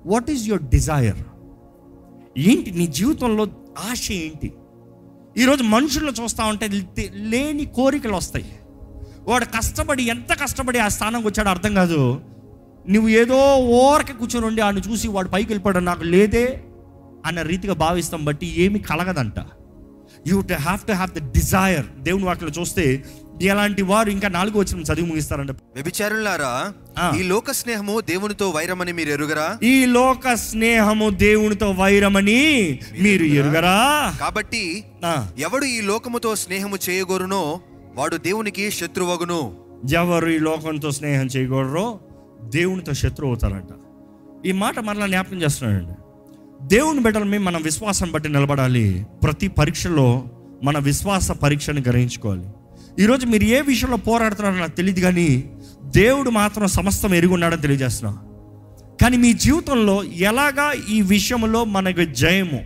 వాట్ 0.06 0.32
ఈజ్ 0.32 0.48
యువర్ 0.48 0.64
డిజైర్ 0.64 1.24
ఏంటి 2.38 2.72
నీ 2.72 2.88
జీవితంలో 2.88 3.48
ఆశ 3.92 4.12
ఏంటి? 4.12 4.54
ఈరోజు 5.40 5.64
మనుషుల్లో 5.64 6.14
చూస్తూ 6.24 6.44
ఉంటే 6.44 6.68
లేని 7.14 7.66
కోరికలు 7.66 8.14
వస్తాయి. 8.14 8.46
వాడు 9.28 9.46
కష్టపడి 9.46 10.04
ఎంత 10.04 10.32
కష్టపడి 10.42 10.80
ఆ 10.80 10.88
స్థానంకి 10.88 11.28
వచ్చాడో 11.28 11.50
అర్థం 11.50 11.74
కాదు. 11.74 12.22
నువ్వు 12.90 13.10
ఏదో 13.10 13.56
ఓరక 13.58 14.12
కూర్చొని 14.12 14.46
ఉండి 14.46 14.62
ఆయన 14.62 14.78
చూసి 14.78 15.08
వాడు 15.08 15.30
పైకి 15.30 15.50
వెళ్ళిపోయాడు 15.50 15.80
నాకు 15.80 16.04
లేదే 16.04 16.64
అన్న 17.26 17.42
రీతిగా 17.42 17.74
భావిస్తాం 17.74 18.26
బట్టి 18.26 18.62
ఏమి 18.62 18.80
కలగదంట. 18.80 19.40
You 20.28 20.42
to 20.42 20.54
have 20.54 20.80
to 20.88 20.92
have 20.92 21.12
the 21.12 21.32
desire 21.32 21.86
దేవుని 22.00 22.26
వాటిలో 22.26 22.50
చూస్తే 22.50 22.86
ఎలాంటి 23.42 23.82
వారు 23.82 24.10
ఇంకా 24.10 24.28
నాలుగు 24.28 24.60
వచ్చిన 24.60 24.82
చదివి 24.82 25.08
ముగిస్తారంట. 25.08 25.52
వ్యభిచారులారా. 25.52 26.74
ఈ 27.20 27.24
లోక 27.24 27.52
స్నేహము 27.52 28.00
దేవునితో 28.00 28.50
వైరమని 28.50 28.92
మీరు 28.92 29.10
ఎరుగరా? 29.10 29.58
ఈ 29.64 29.86
లోక 29.86 30.34
స్నేహము 30.34 31.10
దేవునితో 31.10 31.72
వైరమని 31.72 32.80
మీరు 33.02 33.24
ఎరుగరా? 33.24 34.14
కాబట్టి 34.20 34.84
ఎవడు 35.38 35.66
ఈ 35.66 35.82
లోకముతో 35.82 36.36
స్నేహము 36.36 36.78
చేయగోరునో 36.90 37.60
వాడు 37.96 38.18
దేవునికి 38.18 38.72
శత్రువగును. 38.72 39.56
ఎవరు 39.94 40.30
ఈ 40.30 40.40
లోకంతో 40.40 40.92
స్నేహం 40.92 41.26
చేయకూడరో 41.26 42.00
దేవునితో 42.44 42.94
శత్రువు 42.94 43.32
అవుతారంట. 43.32 43.70
ఈ 44.46 44.52
మాట 44.52 44.80
మరలా 44.80 45.08
జ్ఞాపకం 45.08 45.42
చేస్తున్నాడండి. 45.42 45.94
దేవుని 46.68 47.00
బిడ్డలమే 47.00 47.38
మన 47.38 47.58
విశ్వాసం 47.58 48.12
బట్టి 48.12 48.30
నిలబడాలి. 48.30 49.06
ప్రతి 49.24 49.48
పరీక్షలో 49.48 50.24
మన 50.64 50.78
విశ్వాస 50.78 51.32
పరీక్షను 51.32 51.82
గ్రహించుకోవాలి. 51.82 52.48
ఈరోజు 53.00 53.26
మీరు 53.26 53.44
ఏ 53.44 53.62
విషయంలో 53.62 53.98
పోరాడుతున్నారో 53.98 54.58
నాకు 54.58 54.72
తెలియదు 54.72 55.00
కానీ 55.00 55.52
దేవుడు 55.84 56.30
మాత్రం 56.30 56.68
సమస్తం 56.68 57.14
ఎరుగున్నాడని 57.14 57.34
ఉన్నాడని 57.34 57.62
తెలియజేస్తున్నా. 57.62 58.18
కానీ 59.02 59.18
మీ 59.18 59.34
జీవితంలో 59.34 60.04
ఎలాగా 60.04 60.74
ఈ 60.90 61.02
విషయంలో 61.02 61.66
మనకు 61.66 62.04
జయము? 62.14 62.60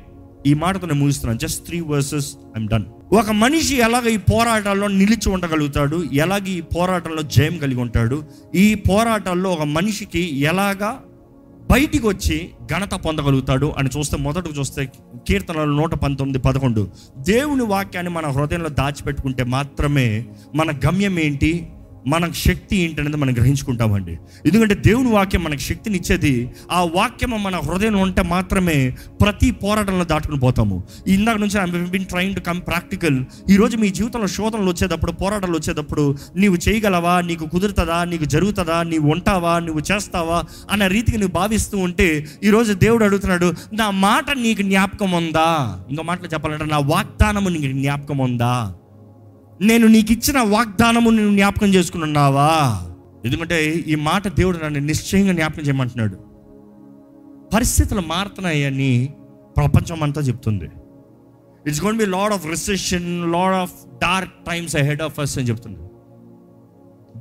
ఈ 0.48 0.54
మాటతో 0.54 0.88
నేను 0.88 1.00
ముగిస్తున్నాను. 1.00 1.40
Just 1.40 1.66
three 1.66 1.80
verses 1.80 2.34
I'm 2.58 2.68
done 2.68 2.86
ఒక 3.14 3.32
మనిషి 3.32 3.76
ఎలాగ 3.76 4.08
ఈ 4.08 4.18
పోరాటాల్లో 4.18 4.88
నిలిచి 4.88 5.30
ఉండగలుగుతాడు? 5.30 6.04
ఎలాగ 6.14 6.46
ఈ 6.48 6.62
పోరాటంలో 6.62 7.22
జయం 7.22 7.58
కలిగి 7.58 7.82
ఉంటాడు? 7.82 8.24
ఈ 8.56 8.76
పోరాటాల్లో 8.76 9.50
ఒక 9.50 9.62
మనిషికి 9.62 10.40
ఎలాగా 10.40 11.02
బయటికి 11.72 12.08
వచ్చి 12.08 12.50
ఘనత 12.76 12.92
పొందగలుగుతాడు 12.92 13.74
అని 13.78 13.90
చూస్తే 13.98 14.18
మొదటకు 14.18 14.54
చూస్తే 14.60 14.92
కీర్తనలు 15.28 15.72
నూట 15.72 15.94
పంతొమ్మిది 15.96 16.40
పదకొండు. 16.40 16.92
దేవుని 17.18 17.64
వాక్యాన్ని 17.64 18.14
మన 18.14 18.28
హృదయంలో 18.28 18.70
దాచిపెట్టుకుంటే 18.70 19.44
మాత్రమే 19.44 20.26
మన 20.56 20.72
గమ్యం 20.72 21.20
ఏంటి? 21.20 21.68
మనకు 22.08 22.34
శక్తి 22.34 22.78
ఏంటి 22.78 23.02
అనేది 23.02 23.18
మనం 23.18 23.34
గ్రహించుకుంటామండి. 23.34 24.18
ఎందుకంటే 24.46 24.76
దేవుని 24.76 25.10
వాక్యం 25.10 25.44
మనకు 25.44 25.60
శక్తిని 25.60 25.98
ఇచ్చేది 25.98 26.52
ఆ 26.72 26.84
వాక్యము 26.84 27.38
మన 27.38 27.56
హృదయం 27.56 27.98
ఉంటే 27.98 28.22
మాత్రమే 28.22 28.96
ప్రతి 29.22 29.52
పోరాటంలో 29.52 30.06
దాటుకుని 30.06 30.40
పోతాము. 30.40 30.84
ఇందాక 31.08 31.38
నుంచి 31.38 31.62
I 31.62 31.88
been 31.88 32.06
trying 32.06 32.36
to 32.36 32.40
come 32.40 32.62
practical 32.62 33.24
ఈరోజు 33.50 33.78
మీ 33.78 33.90
జీవితంలో 33.90 34.28
శోధనలు 34.28 34.70
వచ్చేటప్పుడు 34.70 35.12
పోరాటాలు 35.12 35.54
వచ్చేటప్పుడు 35.54 36.18
నీవు 36.36 36.58
చేయగలవా? 36.70 37.22
నీకు 37.22 37.46
కుదురుతుందా? 37.46 38.04
నీకు 38.04 38.26
జరుగుతుందా? 38.26 38.84
నీవు 38.84 39.12
ఉంటావా? 39.12 39.60
నువ్వు 39.60 39.82
చేస్తావా? 39.92 40.44
అన్న 40.72 40.88
రీతికి 40.88 41.18
నువ్వు 41.18 41.34
భావిస్తూ 41.34 41.78
ఉంటే 41.78 42.26
ఈరోజు 42.44 42.74
దేవుడు 42.74 43.04
అడుగుతున్నాడు 43.04 43.54
నా 43.74 43.90
మాట 43.90 44.32
నీకు 44.38 44.62
జ్ఞాపకం 44.62 45.12
ఉందా? 45.12 45.80
ఇంకో 45.90 46.04
మాటలు 46.04 46.28
చెప్పాలంటే 46.28 46.66
నా 46.66 46.78
వాగ్దానము 46.78 47.50
నీకు 47.50 47.78
జ్ఞాపకం 47.78 48.18
ఉందా? 48.18 48.76
నేను 49.62 49.88
నీకు 49.88 50.12
ఇచ్చిన 50.12 50.42
వాగ్దానము 50.42 51.10
నువ్వు 51.10 51.34
జ్ఞాపకం 51.34 51.68
చేసుకుని 51.68 52.04
ఉన్నావా 52.04 52.82
ఎందుకంటే 53.26 53.72
ఈ 53.72 53.96
మాట 53.96 54.28
దేవుడు 54.28 54.60
నన్ను 54.66 54.80
నిశ్చయంగా 54.80 55.34
జ్ఞాపకం 55.34 55.64
చేయమంటున్నాడు. 55.64 56.16
పరిస్థితులు 57.54 58.02
మారుతున్నాయని 58.02 59.14
ప్రపంచం 59.58 60.04
అంతా 60.04 60.22
చెప్తుంది. 60.22 60.66
It's 61.68 61.84
gonna 61.84 61.98
be 61.98 62.06
lot 62.06 62.34
of 62.34 62.48
recession 62.48 63.32
lot 63.32 63.56
of 63.56 63.72
dark 64.02 64.34
times 64.48 64.76
ahead 64.76 65.02
of 65.02 65.20
us 65.20 65.40
అని 65.40 65.48
చెప్తుంది. 65.48 65.80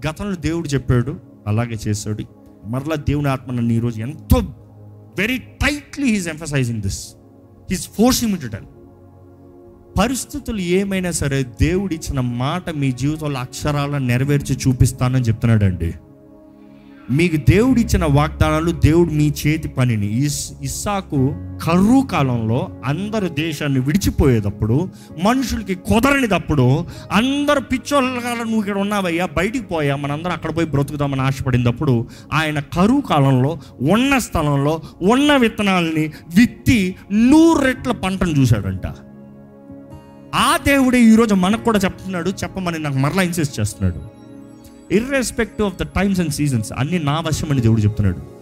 గతంలో 0.06 0.36
దేవుడు 0.36 0.68
చెప్పాడు 0.68 1.20
అలాగే 1.46 1.78
చేశాడు. 1.88 2.24
మరలా 2.66 2.94
దేవుని 2.94 3.28
ఆత్మ 3.28 3.52
నన్ను 3.52 3.72
ఈరోజు 3.72 4.00
ఎంతో 4.00 4.38
very 5.18 5.38
tightly 5.38 6.06
he's 6.06 6.28
emphasizing 6.28 6.82
this 6.82 7.14
he's 7.70 7.88
forcing 7.88 8.32
me 8.32 8.38
to 8.38 8.46
tell 8.46 8.64
పరిస్థితులు 9.98 10.58
ఏమైనా 10.58 11.10
సరే 11.10 11.42
దేవుడు 11.42 11.94
ఇచ్చిన 11.94 12.20
మాట 12.20 12.70
మీ 12.70 12.92
జీవితంలో 12.92 13.40
అక్షరాలను 13.40 14.06
నెరవేర్చి 14.06 14.56
చూపిస్తానని 14.56 15.24
చెప్తున్నాడండి. 15.24 15.94
మీకు 17.10 17.36
దేవుడు 17.36 17.80
ఇచ్చిన 17.80 18.04
వాగ్దానాలు 18.04 18.70
దేవుడు 18.70 19.10
మీ 19.10 19.32
చేతి 19.46 19.68
పనిని 19.68 20.06
ఇస్ 20.06 20.52
ఇస్సాకు 20.62 21.34
కరువు 21.64 22.06
కాలంలో 22.06 22.68
అందరు 22.84 23.28
దేశాన్ని 23.28 23.80
విడిచిపోయేటప్పుడు 23.80 24.90
మనుషులకి 25.24 25.74
కుదరనిదప్పుడు 25.74 26.86
అందరు 27.12 27.60
పిచ్చోళ్ళగా 27.60 28.34
నువ్వు 28.34 28.60
ఇక్కడ 28.60 28.78
ఉన్నావయ్యా 28.78 29.26
బయటికి 29.26 29.64
పోయా 29.64 29.96
మనందరం 29.96 30.32
అక్కడ 30.32 30.56
పోయి 30.56 30.66
బ్రతుకుదామని 30.66 31.20
ఆశపడినప్పుడు 31.20 32.08
ఆయన 32.32 32.58
కరువు 32.58 33.00
కాలంలో 33.00 33.58
ఉన్న 33.80 34.18
స్థలంలో 34.18 34.80
ఉన్న 35.02 35.36
విత్తనాలని 35.36 36.10
విత్తి 36.36 36.94
నూరు 37.12 37.64
రెట్ల 37.64 37.92
పంటను 37.92 38.30
చూశాడంట. 38.30 38.86
ఆ 40.34 40.56
దేవుడే 40.56 41.02
ఈరోజు 41.02 41.34
మనకు 41.34 41.64
కూడా 41.64 41.78
చెప్తున్నాడు 41.78 42.30
చెప్పమని 42.30 42.78
నాకు 42.78 42.96
మరలా 42.96 43.22
ఇన్సిస్ట్ 43.22 43.60
చేస్తున్నాడు. 43.60 44.00
Irrespective 44.94 45.66
of 45.66 45.74
the 45.74 45.82
times 45.82 46.20
and 46.20 46.30
seasons 46.30 46.72
అన్ని 46.78 46.98
నా 46.98 47.20
వశమని 47.20 47.60
దేవుడు 47.60 47.80
చెప్తున్నాడు. 47.80 48.32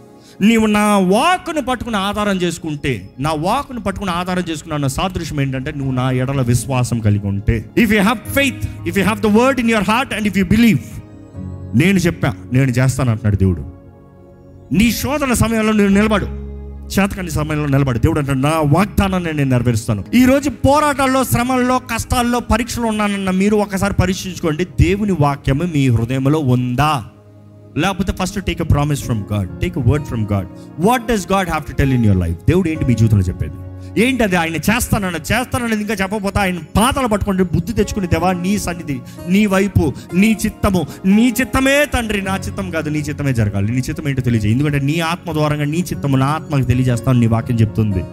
నీవు 0.42 0.66
నా 0.66 0.98
వాకును 0.98 1.62
పట్టుకుని 1.62 1.96
ఆధారం 1.96 2.36
చేసుకుంటే 2.36 3.10
నా 3.20 3.32
వాకును 3.32 3.80
పట్టుకుని 3.80 4.10
ఆధారం 4.10 4.44
చేసుకున్న 4.50 4.76
నా 4.76 4.88
సాదృశ్యం 4.88 5.40
ఏంటంటే 5.40 5.72
నువ్వు 5.72 5.92
నా 5.92 6.10
ఎడల 6.10 6.40
విశ్వాసం 6.40 6.98
కలిగి 6.98 7.26
ఉంటే. 7.26 7.70
If 7.78 7.92
you 7.92 8.00
have 8.00 8.32
faith 8.32 8.88
if 8.88 8.98
you 8.98 9.04
have 9.04 9.20
the 9.20 9.26
word 9.26 9.60
in 9.60 9.70
your 9.70 9.84
heart 9.84 10.14
and 10.14 10.26
if 10.26 10.38
you 10.38 10.44
believe 10.44 10.78
నేను 11.78 11.98
చెప్పా 11.98 12.34
నేను 12.52 12.70
చేస్తాను 12.70 13.10
అంటున్నాడు 13.10 13.36
దేవుడు. 13.36 13.72
నీ 14.74 14.92
శోధన 14.92 15.32
సమయంలో 15.32 15.72
నేను 15.72 15.88
నిలబడు. 15.88 16.39
చేతకాని 16.94 17.30
సమయంలో 17.30 17.66
నిలబడి 17.66 17.98
దేవుడు 17.98 18.18
అంటాడు 18.18 18.38
నా 18.38 18.50
వాగ్దానాన్ని 18.50 19.32
నేను 19.32 19.50
నెరవేరుస్తాను. 19.50 20.04
ఈ 20.14 20.24
రోజు 20.24 20.50
పోరాటాల్లో 20.50 21.24
శ్రమల్లో 21.24 21.78
కష్టాల్లో 21.78 22.40
పరీక్షలు 22.40 22.86
ఉన్నానన్న 22.86 23.30
మీరు 23.30 23.56
ఒకసారి 23.56 23.94
పరీక్షించుకోండి. 23.94 24.64
దేవుని 24.64 25.16
వాక్యము 25.20 25.64
మీ 25.74 25.88
హృదయంలో 25.88 26.38
ఉందా? 26.38 27.04
లేకపోతే 27.78 28.12
first 28.12 28.44
take 28.44 28.60
a 28.60 28.64
promise 28.64 29.02
from 29.04 29.24
God 29.32 29.58
take 29.58 29.78
a 29.78 29.82
word 29.86 30.06
from 30.06 30.26
God 30.32 30.48
what 30.80 31.06
does 31.06 31.32
God 31.32 31.48
have 31.48 31.64
to 31.70 31.72
tell 31.72 31.92
in 31.92 32.04
your 32.04 32.20
life 32.20 32.38
దేవుడు 32.48 32.68
ఏంటి 32.68 32.84
మీ 32.84 32.94
జీవితంలో 32.94 33.22
చెప్పేది? 33.22 33.54
ఏంటి 33.98 34.22
అది 34.22 34.36
ఆయన 34.36 34.56
చేస్తానన్న 34.56 35.16
చేస్తానన్నది 35.16 35.80
ఇంకా 35.80 35.94
చెప్పకపోతే 35.94 36.38
ఆయన 36.38 36.58
పాతలు 36.76 37.06
పట్టుకుంటే 37.06 37.42
బుద్ధి 37.42 37.72
తెచ్చుకుని 37.72 38.06
దేవా 38.06 38.32
నీ 38.32 38.58
సన్నిధి 38.58 39.00
నీ 39.28 39.46
వైపు 39.46 39.94
నీ 40.14 40.36
చిత్తము 40.46 40.86
నీ 41.06 41.34
చిత్తమే 41.40 41.84
తండ్రి 41.84 42.22
నా 42.22 42.36
చిత్తం 42.36 42.70
కాదు 42.70 42.90
నీ 42.90 42.98
చిత్తమే 42.98 43.32
జరగాలి 43.32 43.72
నీ 43.72 43.78
చిత్తం 43.78 44.08
ఏంటో 44.08 44.22
తెలియజేయి. 44.22 44.54
ఎందుకంటే 44.54 44.78
నీ 44.78 45.00
ఆత్మ 45.00 45.32
ద్వారంగా 45.32 45.64
నీ 45.64 45.78
చిత్తము 45.78 46.16
నా 46.16 46.26
ఆత్మకి 46.26 46.64
తెలియజేస్తాను 46.64 47.20
నీ 47.20 47.26
వాక్యం 47.26 47.56
చెప్తుంది. 47.56 48.04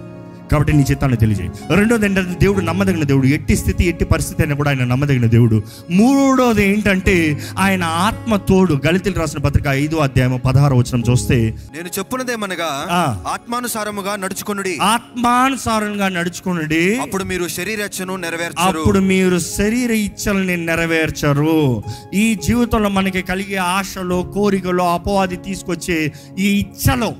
కాబట్టి 0.51 0.73
నీ 0.73 0.83
చిత్తాన్ని 0.91 1.17
తెలియజేయి. 1.17 1.49
రెండోది 1.75 2.05
ఏంటంటే 2.05 2.37
దేవుడు 2.41 2.61
నమ్మదగిన 2.61 3.03
దేవుడు. 3.03 3.27
ఎట్టి 3.27 3.57
స్థితి 3.57 3.85
ఎట్టి 3.85 4.05
పరిస్థితి 4.05 4.41
అయినా 4.41 4.55
కూడా 4.55 4.69
ఆయన 4.69 4.83
నమ్మదగిన 4.83 5.25
దేవుడు. 5.25 5.61
మూడోది 5.91 6.65
ఏంటంటే 6.67 7.15
ఆయన 7.57 7.83
ఆత్మ 7.83 8.35
తోడు 8.35 8.73
గళితులు 8.87 9.19
రాసిన 9.19 9.39
పత్రిక 9.39 9.67
ఐదో 9.67 9.97
అధ్యాయం 9.97 10.41
పదహారు 10.45 10.75
వచనం 10.75 11.03
చూస్తే 11.09 11.53
నేను 11.75 11.87
చెప్పున్నదేమనగా. 11.87 12.69
ఆత్మానుసారముగా 13.33 14.15
నడుచుకొనుడి. 14.15 14.77
ఆత్మానుసారంగా 14.81 16.07
నడుచుకునండి. 16.09 16.99
అప్పుడు 16.99 17.23
మీరు 17.23 17.47
శరీరచ్చను 17.47 18.15
నెరవేర్చరు. 18.15 18.79
అప్పుడు 18.79 18.99
మీరు 18.99 19.39
శరీర 19.39 19.91
ఇచ్చల్ని 19.91 20.57
నెరవేర్చరు. 20.57 21.83
ఈ 22.13 22.35
జీవితంలో 22.35 22.89
మనకి 22.89 23.21
కలిగే 23.21 23.55
ఆశలో 23.55 24.21
కోరికలో 24.21 24.93
అపవాది 24.93 25.35
తీసుకొచ్చే 25.35 26.13
ఈ 26.39 26.47
ఇచ్చలో 26.59 27.13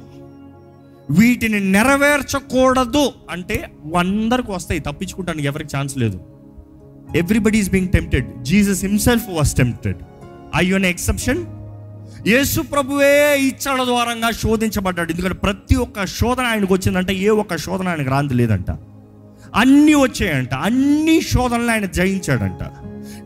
వీటిని 1.12 1.72
నెరవేర్చకూడదు 1.72 3.12
అంటే 3.32 3.72
అందరికి 3.98 4.52
వస్తాయి. 4.52 4.80
తప్పించుకుంటానికి 4.80 5.48
ఎవరికి 5.48 5.78
ఛాన్స్ 5.78 5.98
లేదు. 5.98 6.20
Everybody 7.16 7.58
is 7.58 7.72
being 7.72 7.90
tempted 7.90 8.44
Jesus 8.44 8.86
himself 8.86 9.24
was 9.30 9.56
tempted 9.56 9.98
అయ్యోన్ 10.56 10.86
exception 10.86 11.46
యేసు 12.28 12.62
ప్రభువే 12.62 13.38
ఇచ్చల 13.40 13.84
ద్వారంగా 13.84 14.32
శోధించబడ్డాడు. 14.32 15.12
ఎందుకంటే 15.12 15.36
ప్రతి 15.36 15.76
ఒక్క 15.76 16.06
శోధన 16.06 16.44
ఆయనకు 16.44 16.74
వచ్చిందంటే 16.74 17.16
ఏ 17.16 17.28
ఒక్క 17.30 17.58
శోధన 17.58 17.88
ఆయనకు 17.88 18.10
రాంది 18.10 18.34
లేదంట. 18.34 18.72
అన్నీ 19.56 19.94
వచ్చాయంట 19.94 20.54
అన్ని 20.54 21.22
శోధనలు 21.22 21.72
ఆయన 21.72 21.86
జయించాడంట. 21.86 22.64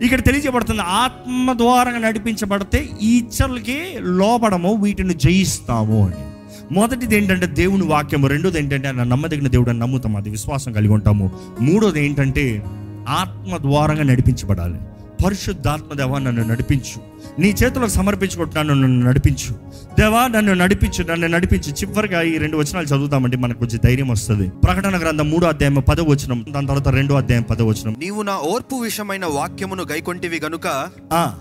ఇక్కడ 0.03 0.25
తెలియజేయబడుతుంది 0.25 0.81
ఆత్మ 0.81 1.53
ద్వారా 1.53 1.91
నడిపించబడితే 1.91 2.89
ఈ 3.01 3.17
ఇచ్చలకి 3.17 3.97
లోపడము 3.99 4.73
వీటిని 4.73 5.13
జయిస్తాము 5.13 6.07
అని. 6.07 6.30
మొదటిది 6.71 7.17
ఏంటంటే 7.17 7.45
దేవుని 7.45 7.83
వాక్యము 7.83 8.27
రెండోది 8.27 8.59
ఏంటంటే 8.59 8.87
ఆయన 8.87 9.03
నమ్మదగిన 9.03 9.47
దేవుడు 9.47 9.69
అని 9.69 9.79
నమ్ముతాం 9.79 10.15
అది 10.15 10.29
విశ్వాసం 10.29 10.73
కలిగి 10.73 10.93
ఉంటాము. 10.93 11.31
మూడోది 11.61 12.05
ఏంటంటే 12.05 12.63
ఆత్మ 13.07 13.57
ద్వారంగా 13.57 14.03
నడిపించబడాలి. 14.03 14.79
పరిశుద్ధాత్మ 15.25 15.93
దేవా 15.93 16.19
నన్ను 16.19 16.43
నడిపించు. 16.43 16.99
నీ 17.39 17.49
చేతులకు 17.49 17.89
సమర్పించుకుంటున్నాను 17.89 18.73
నన్ను 18.73 19.05
నడిపించు. 19.05 19.53
దేవా 19.99 20.27
నన్ను 20.27 20.53
నడిపించు 20.53 21.03
నన్ను 21.03 21.27
నడిపించు. 21.27 21.71
చివరిగా 21.71 22.21
ఈ 22.21 22.37
రెండు 22.37 22.57
వచనాలు 22.57 22.85
చదువుతామంటే 22.85 23.37
మనకు 23.37 23.59
కొంచెం 23.59 23.79
ధైర్యం 23.83 24.07
వస్తుంది. 24.07 24.49
ప్రకటన 24.49 24.99
గ్రంథం 24.99 25.29
మూడో 25.29 25.47
అధ్యాయం 25.47 25.83
పదో 25.89 26.03
వచనం 26.03 26.45
దాని 26.49 26.67
తర్వాత 26.67 26.87
రెండో 26.87 27.15
అధ్యాయం 27.15 27.43
పదో 27.43 27.65
వచనం. 27.65 27.95
నీవు 27.99 28.21
నా 28.21 28.37
ఓర్పు 28.37 28.75
విషయమైన 28.75 29.25
వాక్యమును 29.25 29.83
గైకొంటివి 29.91 30.39
గనుక 30.39 30.67
ఆ, 31.13 31.35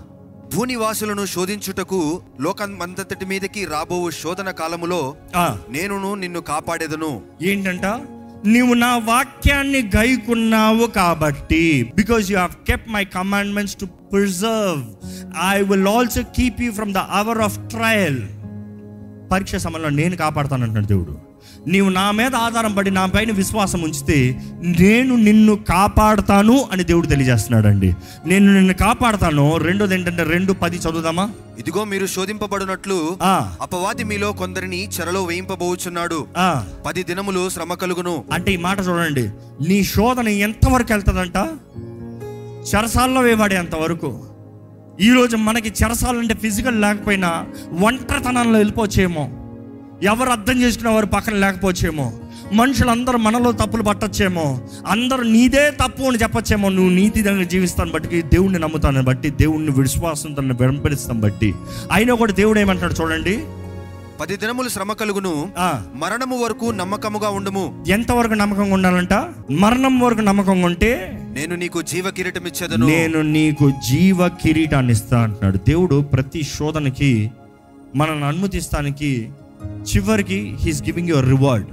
భూనివాసులను 0.53 1.25
శోధించుటకు 1.25 2.21
లోకమంతటి 2.41 3.25
మీదకి 3.25 3.65
రాబోవు 3.65 4.11
శోధన 4.11 4.51
కాలములో 4.51 5.15
ఆ, 5.35 5.57
నేనును 5.69 6.15
నిన్ను 6.15 6.39
కాపాడేదను. 6.39 7.21
ఏంటంట? 7.41 7.85
నీవు 8.45 8.73
నా 8.73 8.97
వాక్యాన్ని 8.97 9.91
గైకున్నావు 9.95 10.85
కాబట్టి. 10.85 11.91
Because 11.95 12.31
you 12.31 12.37
have 12.37 12.51
kept 12.67 12.89
my 12.89 13.05
commandments 13.05 13.75
to 13.75 13.85
preserve 13.85 14.83
I 15.49 15.61
will 15.61 15.87
also 15.87 16.21
keep 16.35 16.61
you 16.61 16.71
from 16.71 16.93
the 16.93 16.97
hour 16.97 17.37
of 17.37 17.59
trial 17.69 18.21
పరీక్ష 19.31 19.55
సమయంలో 19.55 19.89
నేను 19.89 20.15
కాపాడుతానంటున్నాడు 20.15 20.85
దేవుడు. 20.85 21.30
నీవు 21.67 21.89
నా 21.89 22.11
మీద 22.11 22.35
ఆధారం 22.35 22.73
పడి 22.73 22.91
నా 22.91 23.05
పైన 23.05 23.31
విశ్వాసం 23.31 23.81
ఉంచితే 23.81 24.41
నేను 24.61 25.15
నిన్ను 25.15 25.55
కాపాడుతాను 25.55 26.69
అని 26.71 26.83
దేవుడు 26.83 27.07
తెలియజేస్తున్నాడు 27.07 27.67
అండి 27.67 27.95
నేను 28.25 28.53
నిన్ను 28.53 28.73
కాపాడుతాను. 28.73 29.57
రెండోది 29.57 29.93
ఏంటంటే 29.93 30.23
రెండు 30.23 30.53
పది 30.53 30.77
చదువుదామా? 30.77 31.29
ఇదిగో 31.59 31.83
మీరు 31.83 32.05
శోధింపబడినట్లు 32.05 33.17
అపవాది 33.61 34.03
మీలో 34.03 34.31
కొందరిని 34.31 34.87
చెరలో 34.87 35.23
వేయింపబోచున్నాడు. 35.23 36.27
పది 36.85 37.03
దినములు 37.03 37.49
శ్రమ 37.49 37.73
కలుగును. 37.73 38.23
అంటే 38.33 38.51
ఈ 38.51 38.57
మాట 38.57 38.79
చూడండి. 38.79 39.29
నీ 39.67 39.83
శోధన 39.83 40.27
ఎంతవరకు 40.27 40.93
వెళ్తుందంట? 40.93 41.35
చెరసాల్లో 42.75 43.21
వేవాడేంత 43.21 43.75
వరకు. 43.75 44.23
ఈరోజు 45.01 45.37
మనకి 45.37 45.73
చెరసాలంటే 45.83 46.33
ఫిజికల్ 46.33 46.81
లేకపోయినా 46.81 47.45
ఒంటరితనంలో 47.81 48.57
వెళ్ళిపోవచ్చేమో 48.57 49.29
ఎవరు 50.03 50.29
అర్థం 50.29 50.61
చేసుకునే 50.61 50.89
వారు 50.89 51.05
పక్కన 51.05 51.33
లేకపోవచ్చేమో? 51.33 52.13
మనుషులందరూ 52.53 53.17
మనలో 53.17 53.51
తప్పులు 53.51 53.83
పట్టచ్చేమో? 53.83 54.59
అందరూ 54.87 55.23
నీదే 55.23 55.71
తప్పు 55.71 56.03
అని 56.03 56.17
చెప్పచ్చేమో? 56.17 56.69
నువ్వు 56.69 56.91
నీతిదంగా 56.91 57.43
జీవిస్తాను 57.43 57.91
బట్టి 57.91 58.21
దేవుణ్ణి 58.21 58.59
నమ్ముతాను 58.59 59.03
బట్టి 59.03 59.29
దేవుణ్ణి 59.29 59.71
విశ్వాసంతో 59.71 60.41
వెంపడిస్తాను 60.41 61.21
బట్టి. 61.21 61.53
అయినా 61.91 62.13
కూడా 62.13 62.33
దేవుడు 62.33 62.59
ఏమంటాడు 62.59 62.93
చూడండి. 62.93 63.39
పది 64.21 64.37
దినములు 64.37 64.69
శ్రమ 64.69 64.93
కలుగును 64.93 65.49
మరణము 65.95 66.43
వరకు 66.43 66.65
నమ్మకముగా 66.65 67.29
ఉండుము. 67.29 67.85
ఎంతవరకు 67.87 68.33
నమ్మకంగా 68.33 68.73
ఉండాలంట? 68.73 69.13
మరణం 69.51 69.99
వరకు 69.99 70.21
నమ్మకంగా 70.21 70.65
ఉంటే 70.65 70.91
నేను 71.33 71.55
నీకు 71.55 71.81
జీవ 71.81 72.09
కిరీటం 72.09 72.47
ఇచ్చేదను. 72.47 72.87
నేను 72.87 73.21
నీకు 73.21 73.71
జీవ 73.89 74.27
కిరీటాన్ని 74.27 74.91
ఇస్తా 74.91 75.21
అంటున్నాడు. 75.21 75.57
దేవుడు 75.57 76.01
ప్రతి 76.01 76.43
శోధనకి 76.43 77.31
మనల్ని 77.95 78.25
అనుమతిస్తానికి 78.25 79.29
చివరికి 79.65 80.57
he's 80.59 80.83
giving 80.83 81.09
your 81.09 81.25
reward 81.25 81.67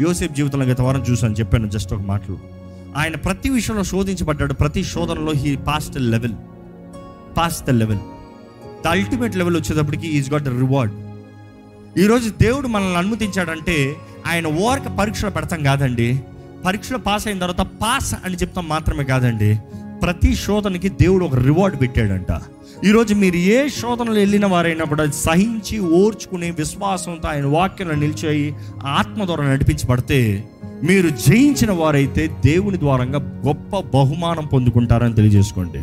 Yosef 0.00 0.32
జీవితంలో 0.32 0.66
గత 0.66 0.80
వారం 0.80 1.04
చూసాను 1.10 1.34
చెప్పాను 1.34 1.68
జస్ట్ 1.68 1.94
ఒక 1.94 2.00
మాటలు. 2.00 2.38
ఆయన 2.96 3.16
ప్రతి 3.16 3.50
విషయంలో 3.50 3.84
శోధించబడ్డాడు 3.84 4.54
ప్రతి 4.54 4.84
శోధనలో 4.84 5.32
he 5.32 5.56
passed 5.56 5.96
level 5.96 6.32
passed 7.36 7.66
the 7.66 7.70
level 7.70 7.98
the 8.84 8.88
ultimate 8.88 9.36
level 9.36 9.56
వచ్చేటప్పటికి 9.56 10.06
ఈజ్ 10.06 10.32
గాట్ 10.32 10.48
రివార్డ్ 10.48 10.92
ఈరోజు 11.98 12.30
దేవుడు 12.40 12.66
మనల్ని 12.66 12.96
అనుమతించాడంటే 12.96 13.96
ఆయన 14.26 14.46
ఓరక 14.46 14.96
పరీక్షలు 14.98 15.30
పెడతాం 15.30 15.62
కాదండి. 15.62 16.22
పరీక్షలో 16.66 16.98
పాస్ 16.98 17.28
అయిన 17.28 17.38
తర్వాత 17.38 17.60
పాస్ 17.60 18.14
అని 18.24 18.36
చెప్తాం 18.36 18.68
మాత్రమే 18.68 19.04
కాదండి. 19.04 19.58
ప్రతి 20.02 20.34
శోధనకి 20.34 20.88
దేవుడు 20.88 21.24
ఒక 21.24 21.34
రివార్డ్ 21.34 21.80
పెట్టాడంట. 21.80 22.32
ఈరోజు 22.82 23.14
మీరు 23.14 23.36
ఏ 23.36 23.68
శోధనలు 23.68 24.18
వెళ్ళిన 24.18 24.46
వారైనప్పుడు 24.46 25.02
అది 25.02 25.16
సహించి 25.16 25.78
ఓర్చుకునే 25.78 26.50
విశ్వాసంతో 26.50 27.28
ఆయన 27.28 27.46
వాక్యంలో 27.46 27.94
నిలిచి 27.94 28.54
ఆత్మ 28.84 29.24
ద్వారా 29.24 29.44
నడిపించబడితే 29.46 30.44
మీరు 30.88 31.08
జయించిన 31.26 31.72
వారైతే 31.72 32.22
దేవుని 32.46 32.78
ద్వారంగా 32.78 33.18
గొప్ప 33.46 33.78
బహుమానం 33.94 34.46
పొందుకుంటారని 34.46 35.14
తెలియజేసుకోండి. 35.14 35.80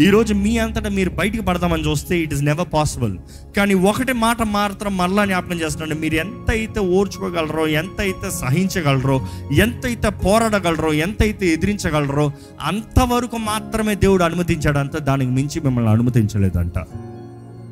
ఈరోజు 0.00 0.34
మీ 0.34 0.58
అంతటా 0.58 0.88
మీరు 0.88 1.10
బయటికి 1.10 1.42
పడదామని 1.42 1.84
చూస్తే 1.88 2.14
ఇట్ 2.22 2.32
ఇస్ 2.32 2.42
నెవర్ 2.42 2.68
పాసిబుల్ 2.74 3.18
కానీ 3.56 3.74
ఒకటి 3.74 4.12
మాట 4.12 4.42
మాత్రం 4.42 4.96
మళ్ళా 4.96 5.24
జ్ఞాపకం 5.24 5.60
చేస్తున్నాను. 5.60 6.00
మీరు 6.00 6.14
ఎంత 6.14 6.50
అయితే 6.50 6.80
ఓర్చుకోగలరో 6.80 7.66
ఎంత 7.66 8.00
అయితే 8.00 8.30
సహించగలరో 8.30 9.16
ఎంత 9.52 9.86
అయితే 9.86 10.10
పోరాడగలరో 10.24 10.92
ఎంత 10.92 11.22
అయితే 11.22 11.46
ఎదిరించగలరో 11.46 12.32
అంతవరకు 12.62 13.36
మాత్రమే 13.36 13.94
దేవుడు 13.94 14.24
అనుమతించాడంత 14.24 14.96
దానికి 14.96 15.30
మించి 15.30 15.60
మిమ్మల్ని 15.60 15.90
అనుమతించలేదంట. 15.90 16.78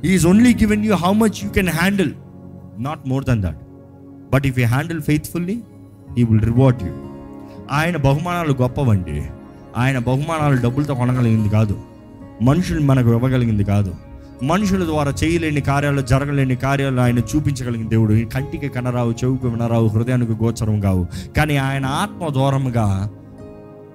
Is 0.05 0.27
only 0.27 0.55
given 0.55 0.85
you 0.85 0.95
how 0.95 1.13
much 1.13 1.45
you 1.45 1.51
can 1.51 1.69
handle 1.69 2.13
not 2.79 3.07
more 3.13 3.25
then 3.25 3.43
that 3.43 3.61
but 4.35 4.47
if 4.47 4.59
you 4.59 4.67
handle 4.67 5.03
faithfully 5.03 5.59
he 6.19 6.23
will 6.25 6.41
reward 6.41 6.83
you 6.83 6.91
ఆయన 7.71 7.97
బహుమానాలు 7.97 8.55
గొప్పవండి. 8.63 9.27
ఆయన 9.77 9.99
బహుమానాలు 9.99 10.63
డబ్బులతో 10.63 10.95
కొనగలిగింది 10.95 11.49
కాదు. 11.49 11.81
మనుషులు 12.43 12.81
మనకు 12.81 13.09
ఇవ్వగలిగింది 13.09 13.65
కాదు. 13.65 13.95
మనుషుల 14.43 14.85
ద్వారా 14.85 15.15
చేయలేని 15.25 15.61
కార్యాలు 15.61 16.01
జరగలేని 16.01 16.57
కార్యాలు 16.57 17.01
ఆయన 17.01 17.19
చూపించగలిగిన 17.19 17.89
దేవుడు. 17.89 18.25
కంటికి 18.35 18.69
కనరావు 18.69 19.13
చెవుకు 19.13 19.49
వినరావు 19.49 19.89
హృదయానికి 19.89 20.33
గోచరం 20.33 20.81
కావు. 20.81 21.07
కానీ 21.37 21.57
ఆయన 21.57 21.87
ఆత్మ 21.87 22.29
దూరంగా 22.29 23.11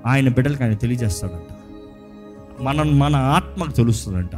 ఆయన 0.05 0.29
బిడ్డలకు 0.29 0.63
ఆయన 0.63 0.73
తెలియజేస్తాడంట. 0.73 1.55
మనం 2.61 2.99
మన 2.99 3.15
ఆత్మకు 3.15 3.71
తెలుస్తుందంట. 3.71 4.31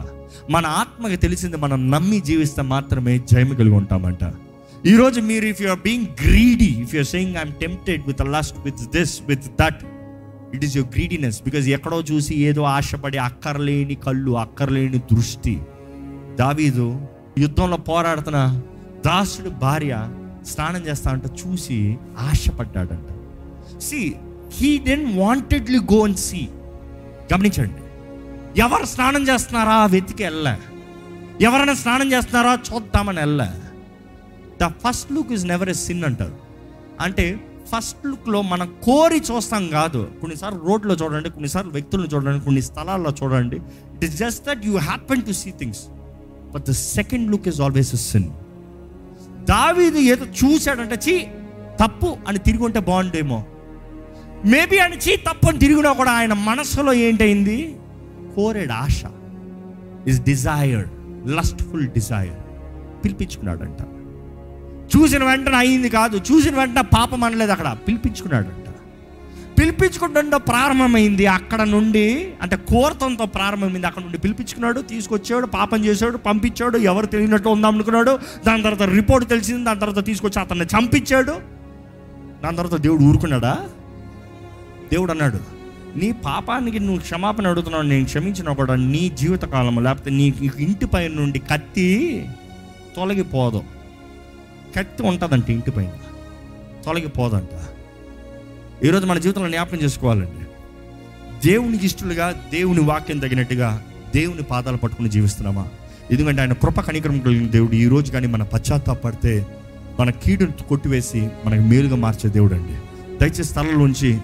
మన 0.49 0.65
ఆత్మకి 0.65 1.17
తెలిసింది 1.17 1.57
మనం 1.57 1.91
నమ్మి 1.91 2.19
జీవిస్తే 2.19 2.61
మాత్రమే 2.61 3.17
జయము 3.17 3.53
కలిగి 3.53 3.75
ఉంటామంట. 3.75 4.23
ఈరోజు 4.87 5.21
మీరు 5.21 5.45
if 5.45 5.61
you 5.61 5.69
are 5.69 5.79
being 5.79 6.05
greedy 6.05 6.65
if 6.65 6.95
you're 6.95 7.05
saying 7.05 7.35
I'm 7.35 7.53
tempted 7.53 8.07
with 8.07 8.21
lust 8.21 8.57
with 8.65 8.75
this 8.75 9.21
with 9.21 9.41
that 9.61 9.85
it 10.55 10.65
is 10.65 10.77
your 10.77 10.91
greediness 10.95 11.43
because 11.43 11.69
ఎక్కడో 11.69 12.01
చూసి 12.01 12.35
ఏదో 12.35 12.61
ఆశపడి 12.61 13.17
అక్కర్లేని 13.17 13.95
కళ్ళు 13.95 14.31
అక్కర్లేని 14.31 14.97
దృష్టి. 14.97 15.61
దావీదు 16.35 17.07
యుద్ధంలో 17.37 17.77
పోరాడుతున్న 17.77 18.61
దాసుడు 19.05 19.49
భార్య 19.49 20.09
స్నానం 20.47 20.87
చేస్తా 20.87 21.11
అంట 21.11 21.25
చూసి 21.25 21.97
ఆశపడ్డాడంట. 22.17 23.09
See 23.81 24.15
he 24.53 24.77
then 24.77 25.19
wantedly 25.19 25.77
go 25.77 26.03
and 26.03 26.17
see 26.17 26.47
గమనించండి. 27.33 27.81
ఎవరు 28.59 28.85
స్నానం 28.85 29.27
చేస్తున్నారా? 29.27 29.85
వెతికి 29.85 30.23
వెళ్ళ. 30.23 30.55
ఎవరైనా 31.41 31.73
స్నానం 31.73 32.11
చేస్తున్నారా? 32.11 32.57
చూద్దామని 32.73 33.19
వెళ్ళా. 33.19 33.55
The 34.61 34.67
first 34.67 35.11
look 35.11 35.31
is 35.31 35.45
never 35.45 35.69
a 35.69 35.73
sin 35.73 36.03
అంటారు. 36.03 36.37
అంటే 37.01 37.39
ఫస్ట్ 37.71 38.05
లుక్లో 38.07 38.41
మనం 38.41 38.73
కోరి 38.83 39.21
చూస్తాం 39.31 39.67
కాదు. 39.67 40.11
కొన్నిసార్లు 40.21 40.59
రోడ్లో 40.59 40.95
చూడండి 40.95 41.29
కొన్నిసార్లు 41.29 41.71
వ్యక్తులను 41.71 42.07
చూడండి 42.07 42.45
కొన్ని 42.45 42.61
స్థలాల్లో 42.61 43.13
చూడండి. 43.23 43.55
It 43.95 44.03
is 44.03 44.17
just 44.17 44.45
that 44.45 44.65
you 44.65 44.77
happen 44.77 45.21
to 45.21 45.31
see 45.31 45.51
things 45.51 45.79
but 46.53 46.63
the 46.63 46.71
second 46.71 47.31
look 47.31 47.47
is 47.47 47.61
always 47.61 47.93
a 47.93 47.97
sin 47.97 48.29
దావీది 49.45 50.01
ఏదో 50.01 50.25
చూశాడంటే 50.25 50.95
చీ 50.95 51.27
తప్పు 51.83 52.17
అని 52.27 52.39
తిరిగి 52.39 52.63
ఉంటే 52.63 52.79
బాగుండేమో. 52.79 53.43
మేబీ 54.45 54.77
అని 54.77 54.97
చీ 54.97 55.15
తప్పు 55.15 55.47
అని 55.49 55.59
తిరిగినా 55.59 55.93
కూడా 55.93 56.11
ఆయన 56.11 56.33
మనసులో 56.33 56.93
ఏంటైంది 56.93 57.79
కోరేడు 58.35 58.71
ఆశ. 58.71 59.03
ఇస్ 60.07 60.21
డిజైర్డ్ 60.21 60.89
లస్ట్ఫుల్ 61.35 61.87
డిజైర్ 61.87 62.37
పిలిపించుకున్నాడంట. 63.05 63.81
చూసిన 64.97 65.23
వెంటనే 65.23 65.57
అయింది 65.57 65.89
కాదు. 65.89 66.17
చూసిన 66.17 66.55
వెంటనే 66.55 66.81
పాపం 66.81 67.23
అనలేదు 67.23 67.51
అక్కడ. 67.51 67.77
పిలిపించుకున్నాడంట. 67.87 68.69
పిలిపించుకుంటుండో 69.59 70.37
ప్రారంభమైంది. 70.37 71.25
అక్కడ 71.25 71.61
నుండి 71.61 72.33
అంటే 72.41 72.55
కోరతంతో 72.55 73.25
ప్రారంభమైంది. 73.25 73.87
అక్కడ 73.87 74.03
నుండి 74.03 74.17
పిలిపించుకున్నాడు 74.17 74.81
తీసుకొచ్చాడు 74.81 75.45
పాపం 75.45 75.85
చేశాడు 75.85 76.17
పంపించాడు 76.17 76.77
ఎవరు 76.77 77.05
తెలియనట్టు 77.05 77.49
ఉందాం 77.49 77.73
అనుకున్నాడు. 77.73 78.19
దాని 78.47 78.63
తర్వాత 78.63 78.89
రిపోర్ట్ 78.89 79.29
తెలిసింది. 79.29 79.65
దాని 79.65 79.79
తర్వాత 79.79 80.05
తీసుకొచ్చి 80.05 80.41
అతన్ని 80.41 80.65
చంపించాడు. 80.65 81.31
దాని 82.43 82.57
తర్వాత 82.57 82.79
దేవుడు 82.79 83.03
ఊరుకున్నాడా? 83.03 83.57
దేవుడు 84.91 85.11
అన్నాడు 85.11 85.59
నీ 85.95 86.11
పాపానికి 86.11 86.79
నువ్వు 86.79 86.97
క్షమాపణ 86.97 87.47
అడుగుతున్నావు. 87.47 87.83
నేను 87.83 88.05
క్షమించినా 88.05 88.53
కూడా 88.53 88.75
నీ 88.75 89.09
జీవితకాలం 89.09 89.83
లేకపోతే 89.83 90.09
నీ 90.09 90.33
ఇంటిపై 90.59 91.07
నుండి 91.07 91.39
కత్తి 91.39 92.25
తొలగిపోదు. 92.95 93.63
కత్తి 94.75 95.03
ఉంటుందంట 95.03 95.49
ఇంటిపైన 95.49 95.89
తొలగిపోదంట. 96.85 97.49
ఈరోజు 98.85 99.05
మన 99.05 99.19
జీవితంలో 99.19 99.49
జ్ఞాపకం 99.49 99.77
చేసుకోవాలండి. 99.77 100.45
దేవునికి 101.49 101.85
ఇష్టలుగా 101.85 102.31
దేవుని 102.31 102.79
వాక్యం 102.79 103.19
తగినట్టుగా 103.19 103.83
దేవుని 104.15 104.43
పాదాలు 104.43 104.77
పట్టుకుని 104.77 105.09
జీవిస్తున్నామా? 105.09 105.67
ఎందుకంటే 106.11 106.41
ఆయన 106.41 106.53
కృప 106.53 106.79
కనికరం 106.79 107.19
కలిగిన 107.19 107.47
దేవుడు. 107.47 107.71
ఈరోజు 107.71 108.11
కానీ 108.11 108.27
మన 108.27 108.43
పశ్చాత్తాపడితే 108.43 109.47
మన 109.99 110.09
కీడును 110.09 110.51
కొట్టివేసి 110.51 111.29
మనకు 111.45 111.61
మేలుగా 111.61 111.95
మార్చే 111.95 112.29
దేవుడు 112.29 112.53
అండి 112.55 112.75
దయచేసి 113.21 113.43
స్థలంలోంచి 113.43 114.19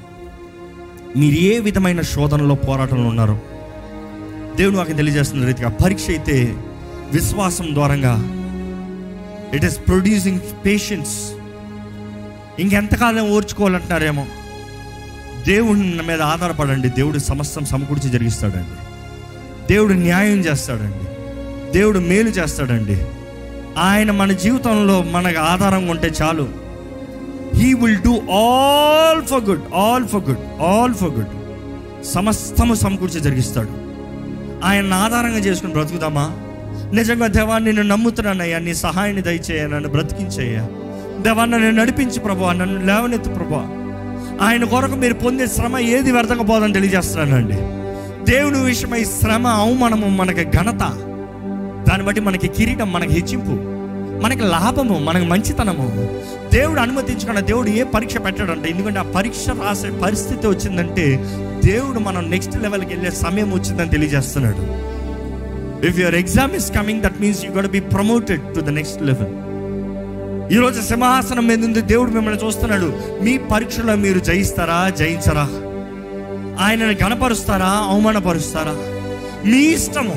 మీరు 1.18 1.36
ఏ 1.36 1.60
విధమైన 1.60 2.02
శోధనలో 2.02 2.56
పోరాటంలో 2.56 3.10
ఉన్నారో 3.10 3.40
దేవుడు 4.56 4.76
నాకు 4.76 4.94
తెలియజేస్తున్న 4.94 5.46
రీతిగా 5.46 5.70
పరీక్ష 5.70 6.10
అయితే 6.10 6.56
విశ్వాసం 7.14 7.74
ద్వారంగా 7.74 8.35
ఇట్ 9.54 9.66
ఈస్ 9.66 9.80
ప్రొడ్యూసింగ్ 9.88 10.40
పేషెన్స్ 10.66 11.32
ఇంకెంతకాలం 12.60 13.32
ఓర్చుకోవాలంటున్నారేమో. 13.32 14.26
దేవుడి 15.48 16.08
మీద 16.08 16.22
ఆధారపడండి. 16.22 16.90
దేవుడు 16.90 17.20
సమస్తం 17.20 17.66
సమకూర్చి 17.66 18.10
జరిగిస్తాడండి. 18.10 18.86
దేవుడు 19.74 19.94
న్యాయం 19.94 20.38
చేస్తాడండి. 20.38 21.06
దేవుడు 21.72 22.00
మేలు 22.00 22.30
చేస్తాడండి. 22.30 23.06
ఆయన 23.78 24.12
మన 24.12 24.32
జీవితంలో 24.32 25.04
మనకు 25.04 25.40
ఆధారంగా 25.40 25.92
ఉంటే 25.92 26.08
చాలు. 26.22 26.50
He 27.56 27.74
will 27.74 27.98
do 27.98 28.12
all 28.12 29.24
for 29.24 29.44
good 29.44 29.74
all 29.76 30.08
for 30.08 30.30
good 30.30 30.62
all 30.62 30.94
for 30.94 31.10
good 31.10 31.28
సమస్తము 32.06 32.74
సమకూర్చి 32.74 33.20
జరిగిస్తాడు. 33.20 33.70
ఆయన 34.66 34.94
ఆధారంగా 34.94 35.38
చేసుకుని 35.38 35.74
బ్రతుకుదామా? 35.74 36.38
నిజంగా 36.96 37.28
దేవా 37.28 37.58
నేను 37.58 37.82
నమ్ముతున్నానయ్యా 37.82 38.60
నీ 38.60 38.74
సహాయాన్ని 38.74 39.22
దయచేయ 39.22 39.68
నన్ను 39.68 39.90
బ్రతికించేయ్యా 39.90 40.68
దేవా 41.22 41.46
నన్ను 41.46 41.72
నడిపించి 41.72 42.20
ప్రభా 42.20 42.54
నన్ను 42.54 42.86
లేవనెత్తు 42.86 43.30
ప్రభా 43.30 43.64
ఆయన 44.42 44.64
కొరకు 44.64 44.96
మీరు 44.96 45.14
పొందే 45.14 45.48
శ్రమ 45.48 45.78
ఏది 45.78 46.12
వ్యర్థకపోదని 46.12 46.74
తెలియజేస్తున్నానండి. 46.74 47.58
దేవుని 48.32 48.60
విషయమై 48.66 49.04
శ్రమ 49.04 49.48
అవమానము 49.48 50.08
మనకి 50.08 50.44
ఘనత. 50.44 50.84
దాన్ని 51.88 52.04
బట్టి 52.04 52.22
మనకి 52.22 52.48
కిరీటం 52.48 52.94
మనకి 52.94 53.14
హెచ్చింపు 53.14 53.56
మనకి 54.24 54.42
లాభము 54.42 55.00
మనకి 55.00 55.26
మంచితనము. 55.26 55.88
దేవుడు 56.54 56.80
అనుమతించుకున్న 56.80 57.40
దేవుడు 57.40 57.70
ఏ 57.70 57.84
పరీక్ష 57.84 58.18
పెట్టాడంటే 58.18 58.70
ఎందుకంటే 58.70 59.00
ఆ 59.00 59.06
పరీక్ష 59.16 59.50
రాసే 59.50 59.90
పరిస్థితి 59.90 60.48
వచ్చిందంటే 60.48 61.06
దేవుడు 61.66 62.00
మనం 62.00 62.32
నెక్స్ట్ 62.32 62.58
లెవెల్కి 62.58 62.94
వెళ్ళే 62.94 63.12
సమయం 63.12 63.54
వచ్చిందని 63.54 63.90
తెలియజేస్తున్నాడు. 63.90 64.95
If 65.86 66.00
your 66.00 66.16
exam 66.16 66.56
is 66.56 66.72
coming 66.72 67.02
that 67.02 67.22
means 67.22 67.46
you 67.46 67.52
gotta 67.52 67.68
be 67.68 67.80
promoted 67.80 68.56
to 68.56 68.60
the 68.60 68.70
next 68.70 69.02
level 69.02 69.46
ఈరోజు 70.54 70.82
సింహాసనం 70.82 71.48
మీద 71.48 71.66
ఉంది. 71.66 71.82
దేవుడు 71.82 72.12
మిమ్మల్ని 72.12 72.46
చూస్తున్నాడు. 72.46 73.00
మీ 73.24 73.38
పరీక్షలో 73.38 73.96
మీరు 73.96 74.20
జయిస్తారా? 74.20 74.90
జయించరా? 74.90 75.42
ఆయనను 76.66 77.06
గణపరుస్తారా? 77.06 77.68
అవమానపరుస్తారా? 77.68 78.76
మీ 79.46 79.58
ఇష్టము 79.58 80.16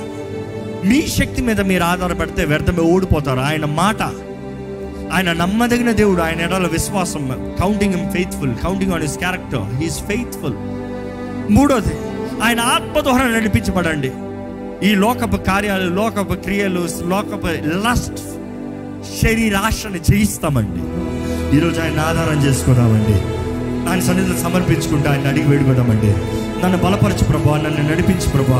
మీ 0.84 1.06
శక్తి 1.06 1.42
మీద 1.42 1.60
మీరు 1.60 1.82
ఆధారపడితే 1.82 2.44
వ్యర్థమే 2.44 2.82
ఓడిపోతారు. 2.82 3.40
ఆయన 3.40 3.64
మాట 3.64 4.02
ఆయన 5.12 5.32
నమ్మదగిన 5.32 5.92
దేవుడు 5.92 6.22
ఆయన 6.22 6.40
ఎడల 6.40 6.66
విశ్వాసం. 6.66 7.56
Counting 7.60 7.94
him 7.94 8.10
faithful 8.12 8.54
counting 8.64 8.92
on 8.92 9.02
his 9.02 9.18
character 9.18 9.76
he's 9.76 10.00
faithful 10.00 10.54
మూడోది 11.50 11.94
ఆయన 12.42 12.60
ఆత్మ 12.60 13.00
ద్వారా 13.00 13.28
నడిపించబడండి. 13.28 14.12
ఈ 14.82 14.94
లోకపు 14.94 15.36
కార్యాలు 15.36 15.94
లోకపు 15.94 16.34
క్రియలు 16.34 16.88
లోకపు 17.06 17.46
లస్ట్ 17.88 18.18
శరీరాశని 19.22 19.98
జయిస్తామండి. 19.98 20.82
ఈరోజు 21.56 21.80
ఆయన 21.80 22.00
ఆధారం 22.00 22.46
చేసుకున్నామండి. 22.46 23.14
ఆయన 23.90 24.00
సన్నిధిలో 24.00 24.38
సమర్పించుకుంటే 24.38 25.08
ఆయన 25.08 25.28
అడిగి 25.28 25.48
వేడుకుందామండి. 25.48 26.14
నన్ను 26.64 26.78
బలపరచు 26.78 27.24
ప్రభా 27.24 27.56
నన్ను 27.56 27.92
నడిపించు 27.92 28.30
ప్రభా. 28.30 28.58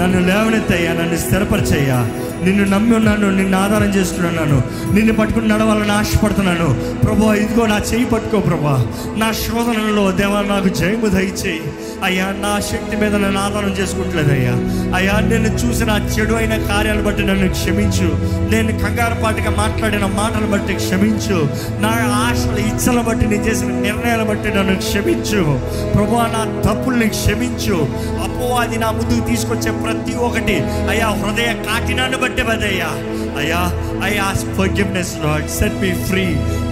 నన్ను 0.00 0.20
లేవనెత్తయ్యా 0.20 0.92
నన్ను 0.92 1.16
స్థిరపరిచయ్యా. 1.16 2.08
నిన్ను 2.44 2.64
నమ్మి 2.64 2.96
ఉన్నాను 2.96 3.36
నిన్ను 3.36 3.58
ఆధారం 3.58 3.94
చేసుకున్నాను. 3.94 4.62
నిన్ను 4.94 5.14
పట్టుకుని 5.14 5.48
నడవాలని 5.48 5.92
ఆశపడుతున్నాను. 5.92 6.98
ప్రభా 7.04 7.34
ఇదిగో 7.34 7.66
నా 7.66 7.80
చేయి 7.94 8.04
పట్టుకో 8.04 8.40
ప్రభా. 8.40 8.86
నా 9.16 9.32
శోధనలో 9.32 10.10
దేవా 10.10 10.42
నాకు 10.42 10.68
జయము 10.68 11.06
దయచేయి. 11.06 11.60
అయ్యా 12.04 12.24
నా 12.24 12.60
శక్తి 12.60 12.96
మీద 12.96 13.14
నన్ను 13.14 13.40
ఆధారం 13.40 13.70
చేసుకుంటలేదయ్యా. 13.70 14.52
అయ్యా 14.96 15.20
నేను 15.20 15.48
చూసిన 15.48 15.90
ఆ 15.90 15.98
చెడు 15.98 16.34
అయిన 16.34 16.56
కార్యాలు 16.56 17.02
బట్టి 17.02 17.22
నన్ను 17.22 17.48
క్షమించు. 17.48 18.38
నేను 18.50 18.78
కంగారపాటుగా 18.78 19.54
మాట్లాడిన 19.58 20.06
మాటలు 20.06 20.46
బట్టి 20.46 20.74
క్షమించు. 20.74 21.48
నా 21.80 21.88
ఆశల 22.14 22.58
ఇచ్చల 22.58 23.00
బట్టి 23.00 23.26
నేను 23.26 23.42
చేసిన 23.42 23.68
నిర్ణయాల 23.68 24.22
బట్టి 24.22 24.48
నన్ను 24.48 24.76
క్షమించు. 24.76 25.60
ప్రభా 25.94 26.30
నా 26.32 26.72
తప్పుల్ని 26.72 27.08
క్షమించు 27.08 27.37
అపోవాది 27.46 28.78
నా 28.78 28.90
ముందుకు 28.90 29.28
తీసుకొచ్చే 29.28 29.70
ప్రతి 29.70 30.16
ఒక్కటి. 30.16 30.60
అయ్యా 30.64 31.06
హృదయ 31.06 31.52
కాకినాన్ని 31.52 32.16
బట్టి 32.16 32.42
బదయ్యా 32.42 32.88
అయ్యా 33.38 33.72
I 34.04 34.16
ask 34.16 34.40
forgiveness 34.40 35.14
Lord 35.24 35.50
set 35.50 35.74
me 35.74 35.90
free 35.90 36.24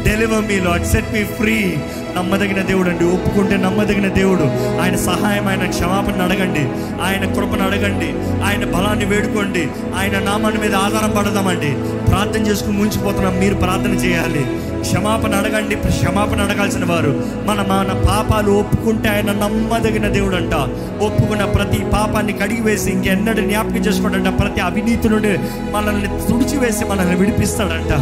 deliver 0.09 0.45
me 0.45 0.61
Lord 0.61 0.87
set 0.87 1.13
me 1.13 1.25
free 1.25 1.77
నమ్మదగిన 2.17 2.63
దేవుడు 2.63 2.89
అండి 2.89 3.05
ఒప్పుకుంటే 3.05 3.57
నమ్మదగిన 3.57 4.09
దేవుడు. 4.09 4.43
ఆయన 4.81 4.97
సహాయం 4.97 5.49
ఆయన 5.49 5.71
క్షమాపణ 5.71 6.23
అడగండి. 6.23 6.61
ఆయన 7.03 7.25
కృపను 7.33 7.65
అడగండి. 7.65 8.13
ఆయన 8.45 8.65
బలాన్ని 8.65 9.05
వేడుకోండి. 9.05 9.69
ఆయన 9.99 10.19
నామాన్ని 10.19 10.61
మీద 10.61 10.75
ఆధారపడదామండి. 10.75 11.75
ప్రార్థన 12.11 12.47
చేసుకుని 12.47 12.79
ముంచిపోతున్నాం. 12.79 13.41
మీరు 13.41 13.55
ప్రార్థన 13.55 13.91
చేయాలి. 13.91 14.47
క్షమాపణ 14.87 15.35
అడగండి 15.35 15.75
క్షమాపణ 15.75 16.41
అడగాల్సిన 16.41 16.85
వారు. 16.85 17.23
మన 17.45 17.57
మన 17.57 18.03
పాపాలు 18.09 18.51
ఒప్పుకుంటే 18.51 19.09
ఆయన 19.09 19.33
నమ్మదగిన 19.33 20.09
దేవుడు 20.09 20.37
అంట 20.37 20.55
ఒప్పుకున్న 21.03 21.45
ప్రతి 21.45 21.79
పాపాన్ని 21.93 22.33
కడిగి 22.33 22.61
వేసి 22.61 22.91
ఇంకెన్నడూ 22.91 23.41
జ్ఞాపకం 23.41 23.77
చేసుకోడంట. 23.77 24.41
ప్రతి 24.41 24.61
అవినీతి 24.61 25.09
నుండి 25.09 25.39
మనల్ని 25.73 26.07
తుడిచివేసి 26.07 26.85
మనల్ని 26.85 27.17
విడిపిస్తాడంట. 27.17 27.93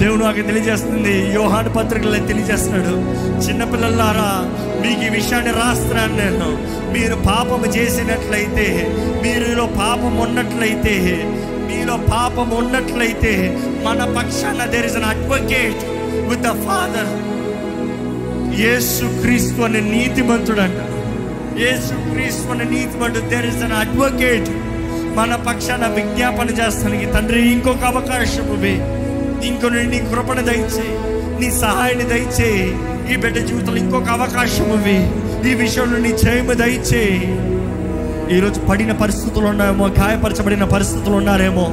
దేవుడు 0.00 0.24
నాకు 0.24 0.40
తెలియజేస్తుంది. 0.40 1.34
యోహాను 1.34 1.70
పత్రికలు 1.70 2.26
తెలియజేస్తున్నాడు. 2.26 2.96
చిన్నపిల్లలారా 3.48 4.30
మీకు 4.80 5.02
ఈ 5.02 5.08
విషయాన్ని 5.08 5.50
రాస్తున్నాను 5.52 6.16
నేను. 6.16 6.72
మీరు 6.92 7.14
పాపము 7.14 7.66
చేసినట్లయితే 7.66 8.96
మీరులో 9.22 9.66
పాపం 9.66 10.16
ఉన్నట్లయితే 10.16 10.94
మీలో 11.66 11.96
పాపం 11.96 12.50
ఉన్నట్లయితే 12.50 13.58
మన 13.84 14.14
పక్షాన 14.16 14.64
there 14.64 14.86
is 14.86 14.96
an 14.96 15.04
advocate 15.04 15.82
with 16.30 16.42
the 16.42 16.52
father 16.66 17.12
Yesu 18.60 19.04
Kristu 19.22 19.62
అనే 19.62 19.80
నీతిమంతుడంట. 19.80 20.80
యేసు 21.60 22.12
క్రీస్తు 22.12 22.48
అనే 22.48 22.64
నీతిమంతుడు 22.64 23.28
దేర్ 23.28 23.46
ఇస్ 23.46 23.62
అన్ 23.62 23.72
అడ్వకేట్ 23.72 24.50
మన 25.16 25.34
పక్షాన 25.34 25.86
విజ్ఞాపన 25.86 26.48
చేస్తానికి. 26.50 27.06
తండ్రి 27.06 27.52
ఇంకొక 27.52 27.84
అవకాశం 27.84 28.64
ఇంకొని 29.46 29.86
నీ 29.86 29.98
కృపణ 29.98 30.40
దయచేయి 30.40 30.94
నీ 31.40 31.50
సహాయాన్ని 31.50 32.04
దయచేయి 32.04 32.66
ఈ 33.12 33.16
బిడ్డ 33.16 33.38
జీవితంలో 33.38 33.76
ఇంకొక 33.76 34.08
అవకాశం 34.08 34.68
ఇవి 34.74 34.98
ఈ 35.50 35.54
విషయంలో 35.54 35.98
నీ 35.98 36.12
జయము 36.12 36.52
దయచేయి 36.52 37.51
ఈరోజు 38.30 38.60
పడిన 38.60 38.92
పరిస్థితులు 38.92 39.46
ఉన్నాయేమో 39.46 39.88
గాయపరచబడిన 39.88 40.64
పరిస్థితులు 40.64 41.16
ఉన్నారేమో. 41.16 41.66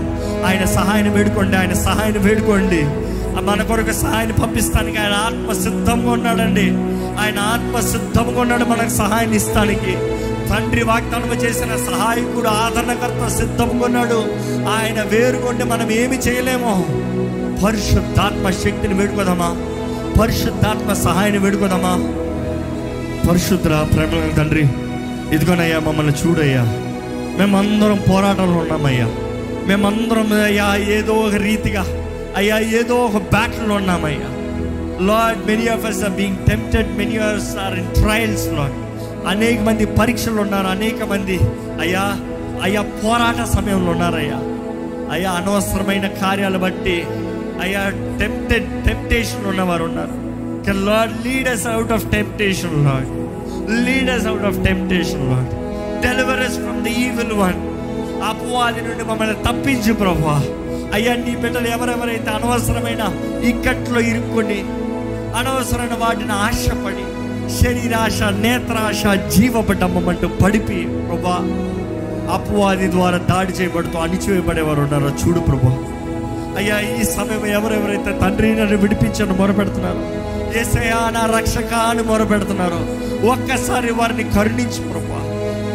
ఆయన 0.48 0.66
సహాయాన్ని 0.66 1.14
వేడుకోండి 1.14 1.58
ఆయన 1.58 1.74
సహాయాన్ని 1.74 2.20
వేడుకోండి. 2.20 2.82
మన 3.42 3.64
కొరకు 3.64 3.92
సహాయాన్ని 3.92 4.34
పంపిస్తానికి 4.34 4.98
ఆయన 4.98 5.14
ఆత్మ 5.14 5.54
సిద్ధంగా 5.54 6.12
ఉన్నాడండి. 6.12 6.72
ఆయన 7.22 7.40
ఆత్మ 7.40 7.80
సిద్ధంగా 7.80 8.42
ఉన్నాడు 8.42 8.66
మనకు 8.66 8.90
సహాయాన్ని 8.90 9.36
ఇస్తానికి. 9.36 9.94
తండ్రి 10.50 10.84
వాగ్దానం 10.84 11.36
చేసిన 11.36 11.76
సహాయకుడు 11.76 12.48
ఆదరణకర్త 12.48 13.36
సిద్ధంగా 13.36 13.86
ఉన్నాడు. 13.86 14.24
ఆయన 14.70 15.02
వేరుకుంటే 15.02 15.64
మనం 15.64 15.92
ఏమి 15.92 16.18
చేయలేమో. 16.18 16.86
పరిశుద్ధాత్మ 17.66 18.50
శక్తిని 18.50 18.94
వేడుకోదామా 18.94 19.58
పరిశుద్ధాత్మ 20.22 20.94
సహాయాన్ని 20.94 21.40
వేడుకోదామా 21.40 21.94
పరిశుద్ధ 23.30 23.68
ప్రేమ 23.68 24.38
తండ్రి. 24.38 24.68
ఇదిగోనయ్యా 25.34 25.80
మమ్మల్ని 25.80 26.14
చూడయ్యా. 26.14 26.64
మేమందరం 27.40 28.00
పోరాటంలో 28.10 28.58
ఉన్నామయ్యా. 28.58 29.06
మేమందరం 29.68 30.44
అయ్యా 30.44 30.76
ఏదో 30.76 31.14
ఒక 31.14 31.36
రీతిగా 31.36 31.86
అయ్యా 32.36 32.60
ఏదో 32.60 32.96
ఒక 32.96 33.18
బ్యాటిల్లో 33.18 33.76
ఉన్నామయ్యా. 33.76 34.30
Lord 35.06 35.48
many 35.48 35.68
of 35.68 35.86
us 35.86 36.04
are 36.04 36.12
being 36.12 36.38
tempted 36.38 36.98
many 36.98 37.18
of 37.18 37.58
are 37.58 37.80
in 37.80 37.88
trials 37.88 38.48
Lord 38.48 38.76
అనేక 39.28 39.62
మంది 39.62 39.86
పరీక్షలు 39.86 40.42
ఉన్నారు 40.42 40.68
అనేక 40.68 41.04
మంది 41.04 41.40
అయ్యా 41.82 42.20
అయ్యా 42.64 42.82
పోరాట 42.82 43.46
సమయంలో 43.46 43.92
ఉన్నారయ్యా. 43.92 44.38
అయ్యా 45.12 45.32
అనవసరమైన 45.32 46.08
కార్యాలు 46.08 46.58
బట్టి 46.58 47.04
అయ్యా 47.62 47.90
టెంప్టెడ్ 48.20 48.86
టెంప్టేషన్ 48.86 49.46
ఉన్నవారు 49.46 49.84
ఉన్నారు. 49.84 50.30
Lord 50.72 51.28
lead 51.28 51.50
us 51.50 51.68
out 51.68 51.92
of 51.92 52.12
temptation 52.12 52.86
Lord 52.86 53.10
lead 53.86 54.10
us 54.10 54.28
out 54.28 54.46
of 54.46 54.58
temptation 54.64 55.26
Lord 55.32 55.54
deliver 56.02 56.40
us 56.40 56.58
from 56.58 56.82
the 56.84 56.94
evil 57.06 57.34
one 57.34 57.60
అపవాది 58.30 58.82
నుండి 58.82 59.04
మమ్మల్ని 59.04 59.36
తప్పించు 59.44 59.94
ప్రభా. 59.94 60.38
అయ్యా 60.94 61.16
నీ 61.16 61.36
బిడ్డలు 61.36 61.68
ఎవరెవరైతే 61.68 62.30
అనవసరమైన 62.30 63.04
ఇక్కట్లో 63.44 64.00
ఇరుక్కొని 64.00 64.60
అనవసరమైన 65.40 65.96
వాటిని 66.00 66.34
ఆశపడి 66.46 67.06
శరీరాశ 67.60 68.22
నేత్రాశ 68.46 69.04
జీవపడ్డమ్మంటూ 69.36 70.28
పడిపి 70.42 70.80
ప్రభా. 71.08 71.38
అపవాది 72.34 72.88
ద్వారా 72.92 73.18
దాడి 73.30 73.54
చేయబడుతూ 73.54 73.98
అణిచివేయబడేవారు 74.00 74.82
ఉన్నారో 74.82 75.12
చూడు 75.22 75.40
ప్రభా. 75.40 75.74
అయ్యా 76.58 76.80
ఈ 76.80 77.04
సమయం 77.04 77.46
ఎవరెవరైతే 77.46 78.12
తండ్రి 78.22 78.56
నన్ను 78.56 78.78
విడిపించని 78.78 79.34
మొరపెడుతున్నారు 79.34 80.02
ఏసయా 80.62 81.00
నా 81.16 81.24
రక్షక 81.38 81.74
అని 81.74 82.04
మొరపెడుతున్నారు. 82.04 82.82
ఒక్కసారి 83.34 83.92
వారిని 83.92 84.24
కరుణించు 84.24 84.82
ప్రభా 84.92 85.22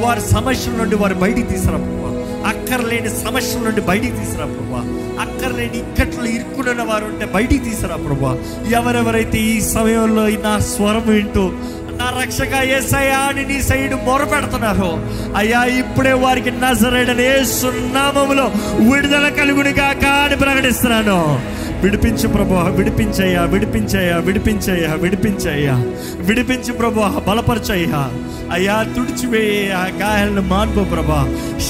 వారి 0.04 0.20
సమస్యల 0.20 0.74
నుండి 0.74 0.96
వారు 0.96 1.14
బయటికి 1.14 1.46
తీసుకురా 1.46 1.78
ప్రభా 1.78 2.10
అక్కర్లేని 2.48 3.08
సమస్యల 3.08 3.60
నుండి 3.64 3.80
బయటికి 3.80 4.16
తీసుకురా 4.16 4.46
ప్రభా 4.46 4.82
అక్కర్లేని 5.22 5.78
ఇక్కట్లు 5.78 6.24
ఇరుక్కున్న 6.24 6.82
వారు 6.82 7.04
ఉంటే 7.04 7.26
బయటికి 7.26 7.64
తీసుకురా 7.64 7.96
ప్రభా 7.96 8.32
ఎవరెవరైతే 8.70 9.38
ఈ 9.38 9.60
సమయంలో 9.60 10.26
నా 10.26 10.58
స్వరం 10.58 11.04
వింటూ 11.06 11.52
నా 11.98 12.06
రక్షక 12.20 12.54
ఏసయ్యా 12.76 13.18
అని 13.18 13.42
నీ 13.44 13.62
సైడ్ 13.62 13.94
మొరపెడుతున్నారు. 13.94 14.88
అయ్యా 15.36 15.64
ఇప్పుడే 15.64 16.12
వారికి 16.12 16.50
నజరేడని 16.50 17.46
సున్నామములో 17.46 18.52
విడుదల 18.90 19.28
కలుగునిగా 19.28 19.86
అని 20.24 20.36
ప్రకటిస్తున్నాను. 20.36 21.40
విడిపించు 21.84 22.28
ప్రభా 22.28 22.62
విడిపించయ్యా 22.76 23.42
విడిపించయ్యా 23.42 24.16
విడిపించయ్యా 24.16 24.94
విడిపించయ్యా. 24.94 25.74
విడిపించు 26.18 26.72
ప్రభా 26.72 27.22
బలపరచయ్యా. 27.28 28.10
అయ్యా 28.52 28.82
తుడిచివేయ 28.96 29.68
గాయాలను 30.00 30.40
మాన్పు 30.40 30.84
ప్రభా 30.84 31.18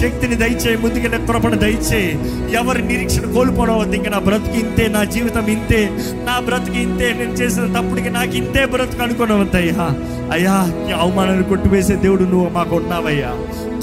శక్తిని 0.00 0.34
దయచేయి 0.34 0.76
ముందుకెళ్ళే 0.76 1.26
కృపను 1.26 1.56
దయచేయి. 1.56 2.18
ఎవరి 2.54 2.82
నిరీక్షణ 2.82 3.32
కోల్పోవద్దు 3.34 3.96
ఇంకా 3.96 4.10
నా 4.10 4.18
బ్రతుకు 4.18 4.56
ఇంతే 4.56 4.88
నా 4.88 5.04
జీవితం 5.04 5.46
ఇంతే 5.46 5.90
నా 6.24 6.40
బ్రతుకు 6.40 6.76
ఇంతే 6.76 7.12
నేను 7.12 7.32
చేసిన 7.32 7.80
తప్పుడికి 7.80 8.10
నాకు 8.10 8.32
ఇంతే 8.32 8.66
బ్రతుకు 8.66 9.02
అనుకున్నవద్దయ్యా 9.02 9.88
అయ్యా 10.32 10.54
అవమానాన్ని 11.00 11.44
కొట్టివేసే 11.44 11.96
దేవుడు 11.96 12.22
నువ్వు 12.24 12.48
మాకు 12.48 12.76
ఉన్నావయ్యా. 12.76 13.32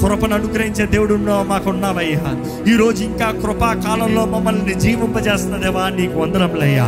కృపను 0.02 0.34
అనుగ్రహించే 0.34 0.86
దేవుడు 0.86 1.14
ఉన్నావు 1.14 1.44
మాకు 1.44 1.70
ఉన్నావయ్యా 1.70 2.44
ఈ 2.72 2.76
రోజు 2.76 3.04
ఇంకా 3.04 3.30
కృపా 3.30 3.72
కాలంలో 3.72 4.24
మమ్మల్ని 4.24 4.74
జీవింపజేస్తున్న 4.74 5.56
దేవా 5.56 5.88
నీకు 5.88 6.18
వందనములయ్యా. 6.18 6.84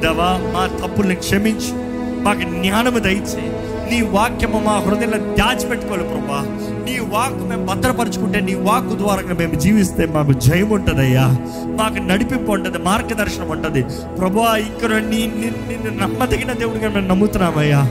దేవా 0.00 0.40
మా 0.54 0.86
తప్పుల్ని 0.86 1.14
క్షమించు. 1.14 1.88
మాకు 2.22 2.40
జ్ఞానము 2.40 2.98
దయచే. 2.98 3.52
నీ 3.90 4.02
వాక్యము 4.02 4.58
మా 4.58 4.72
హృదయంలో 4.72 5.18
దాచిపెట్టుకోవాలి 5.18 6.04
ప్రభా. 6.04 6.40
నీ 6.84 6.98
వాక్ 6.98 7.48
మేము 7.48 7.66
భద్రపరుచుకుంటే 7.66 8.40
నీ 8.40 8.54
వాక్ 8.54 8.86
ద్వారా 8.86 9.34
మేము 9.38 9.54
జీవిస్తే 9.54 10.06
మాకు 10.06 10.32
జయం 10.32 10.70
ఉంటుందయ్యా. 10.70 11.26
మాకు 11.66 11.94
నడిపింపు 11.94 12.52
ఉంటుంది 12.52 12.78
మార్గదర్శనం 12.78 13.48
ఉంటుంది. 13.48 13.82
ప్రభా 14.18 14.56
ఇక్కడ 14.56 14.94
నీ 14.94 15.32
నీ- 15.36 15.68
నిన్ను 15.68 16.02
నమ్మదగిన 16.02 16.52
దేవుడిగా 16.52 16.88
మేము 16.88 17.08
నమ్ముతున్నామయ్యా. 17.08 17.90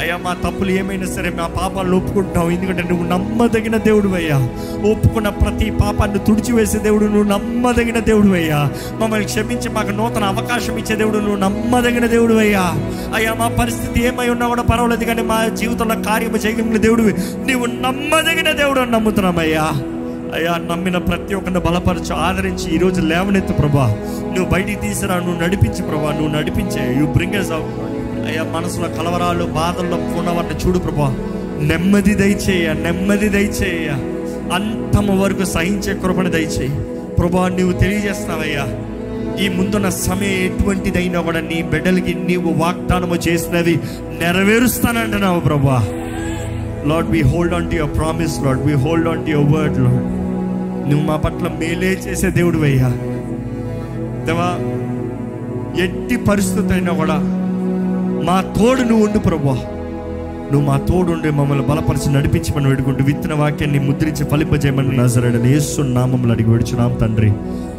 అయ్యా 0.00 0.16
మా 0.16 0.34
తప్పులు 0.34 0.70
ఏమైనా 0.70 1.06
సరే 1.06 1.30
మా 1.30 1.46
పాపాలను 1.46 1.96
ఒప్పుకుంటున్నావు. 1.96 2.50
ఎందుకంటే 2.50 2.82
నువ్వు 2.82 3.04
నమ్మదగిన 3.08 3.76
దేవుడు 3.76 4.08
అయ్యా. 4.08 4.38
ఒప్పుకున్న 4.90 5.28
ప్రతి 5.28 5.70
పాపాన్ని 5.70 6.18
తుడిచివేసే 6.18 6.78
దేవుడు 6.78 7.04
నువ్వు 7.04 7.22
నమ్మదగిన 7.22 7.98
దేవుడు 7.98 8.28
అయ్యా. 8.34 8.70
మమ్మల్ని 9.00 9.26
క్షమించి 9.26 9.68
మాకు 9.68 9.90
నూతన 9.90 10.24
అవకాశం 10.24 10.78
ఇచ్చే 10.78 10.96
దేవుడు 10.96 11.18
నువ్వు 11.18 11.36
నమ్మదగిన 11.36 12.06
దేవుడు 12.06 12.34
అయ్యా. 12.34 12.64
అయ్యా 13.14 13.34
మా 13.34 13.48
పరిస్థితి 13.48 14.06
ఏమై 14.06 14.28
ఉన్నా 14.28 14.48
కూడా 14.48 14.62
పర్వాలేదు 14.62 15.04
కానీ 15.04 15.22
మా 15.22 15.48
జీవితంలో 15.48 15.94
కార్యము 16.02 16.36
చేయగలిగిన 16.36 16.76
దేవుడు 16.76 17.02
నీవు 17.46 17.66
నమ్మదగిన 17.66 18.52
దేవుడు 18.52 18.80
అని 18.80 18.90
నమ్ముతున్నామయ్యా 18.90 19.66
అయ్యా. 20.34 20.56
నమ్మిన 20.70 20.98
ప్రతి 20.98 21.34
ఒక్కరిని 21.34 21.60
బలపరచు 21.60 22.14
ఆదరించి 22.14 22.74
ఈరోజు 22.74 23.00
లేవనెత్తు 23.00 23.52
ప్రభా. 23.52 23.86
నువ్వు 24.34 24.44
బయటికి 24.44 24.80
తీసిరా 24.80 25.16
నువ్వు 25.16 25.42
నడిపించు 25.42 25.82
ప్రభా 25.82 26.12
నువ్వు 26.12 26.36
నడిపించే. 26.36 26.96
యూ 27.00 27.06
బ్రింగ్ 27.06 27.34
ఎస్ 27.34 27.52
అవుట్ 27.52 27.93
అయ్యా 28.26 28.42
మనసులో 28.54 28.88
కలవరాలు 28.96 29.44
బాధల్లో 29.54 29.96
ఉన్నవారిని 30.18 30.56
చూడు 30.62 30.78
ప్రభా. 30.78 31.08
నెమ్మది 31.62 32.14
దయచేయ 32.14 32.66
నెమ్మది 32.84 33.28
దయచేయ 33.28 33.88
అంతము 34.52 35.12
వరకు 35.20 35.44
సహించే 35.46 35.92
కృపణ 36.02 36.28
దయచేయి. 36.28 36.72
ప్రభా 37.18 37.42
నువ్వు 37.48 37.74
తెలియజేస్తున్నావయ్యా 37.82 38.64
ఈ 39.38 39.48
ముందున్న 39.48 39.88
సమయం 39.98 40.40
ఎటువంటిదైనా 40.46 41.20
కూడా 41.20 41.40
నీ 41.42 41.58
బిడ్డలకి 41.70 42.12
నీవు 42.26 42.50
వాగ్దానము 42.60 43.16
చేసినవి 43.26 43.74
నెరవేరుస్తానంటున్నావు 44.20 45.40
ప్రభా. 45.40 45.78
Lord 46.88 47.10
we 47.10 47.22
hold 47.30 47.54
on 47.54 47.70
to 47.70 47.76
your 47.76 47.94
promise 47.96 48.36
Lord 48.46 48.62
we 48.66 48.74
hold 48.84 49.08
on 49.08 49.24
to 49.26 49.30
your 49.30 49.50
word 49.54 49.78
Lord 49.78 50.04
నువ్వు 50.88 51.04
మా 51.04 51.16
పట్ల 51.16 51.48
మేలే 51.60 51.92
చేసే 52.04 52.30
దేవుడు 52.30 52.58
అయ్యా 52.64 52.90
దేవా 54.26 54.48
ఎట్టి 55.84 56.16
పరిస్థితి 56.28 56.72
అయినా 56.72 56.92
కూడా 56.94 57.16
మా 58.24 58.40
తోడు 58.40 58.80
నువ్వు 58.80 59.06
ఉండు 59.06 59.18
ప్రభా 59.18 59.54
నువ్వు 60.52 60.60
మా 60.60 60.76
తోడుండి 60.76 61.30
మమ్మల్ని 61.30 61.66
బలపరిచి 61.66 62.12
నడిపించమని 62.12 62.68
వేడుకుంటూ 62.68 63.04
విత్తన 63.04 63.34
వాక్యాన్ని 63.34 63.78
ముద్రించి 63.78 64.24
ఫలింపజేయమని 64.24 64.96
నజరడని 64.96 65.56
ఏసు 65.56 65.82
నామంలో 65.82 66.32
అడిగి 66.32 66.50
వేడుచున్నాం 66.50 66.94
తండ్రి. 66.94 67.32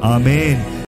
ఆమెన్. 0.03 0.75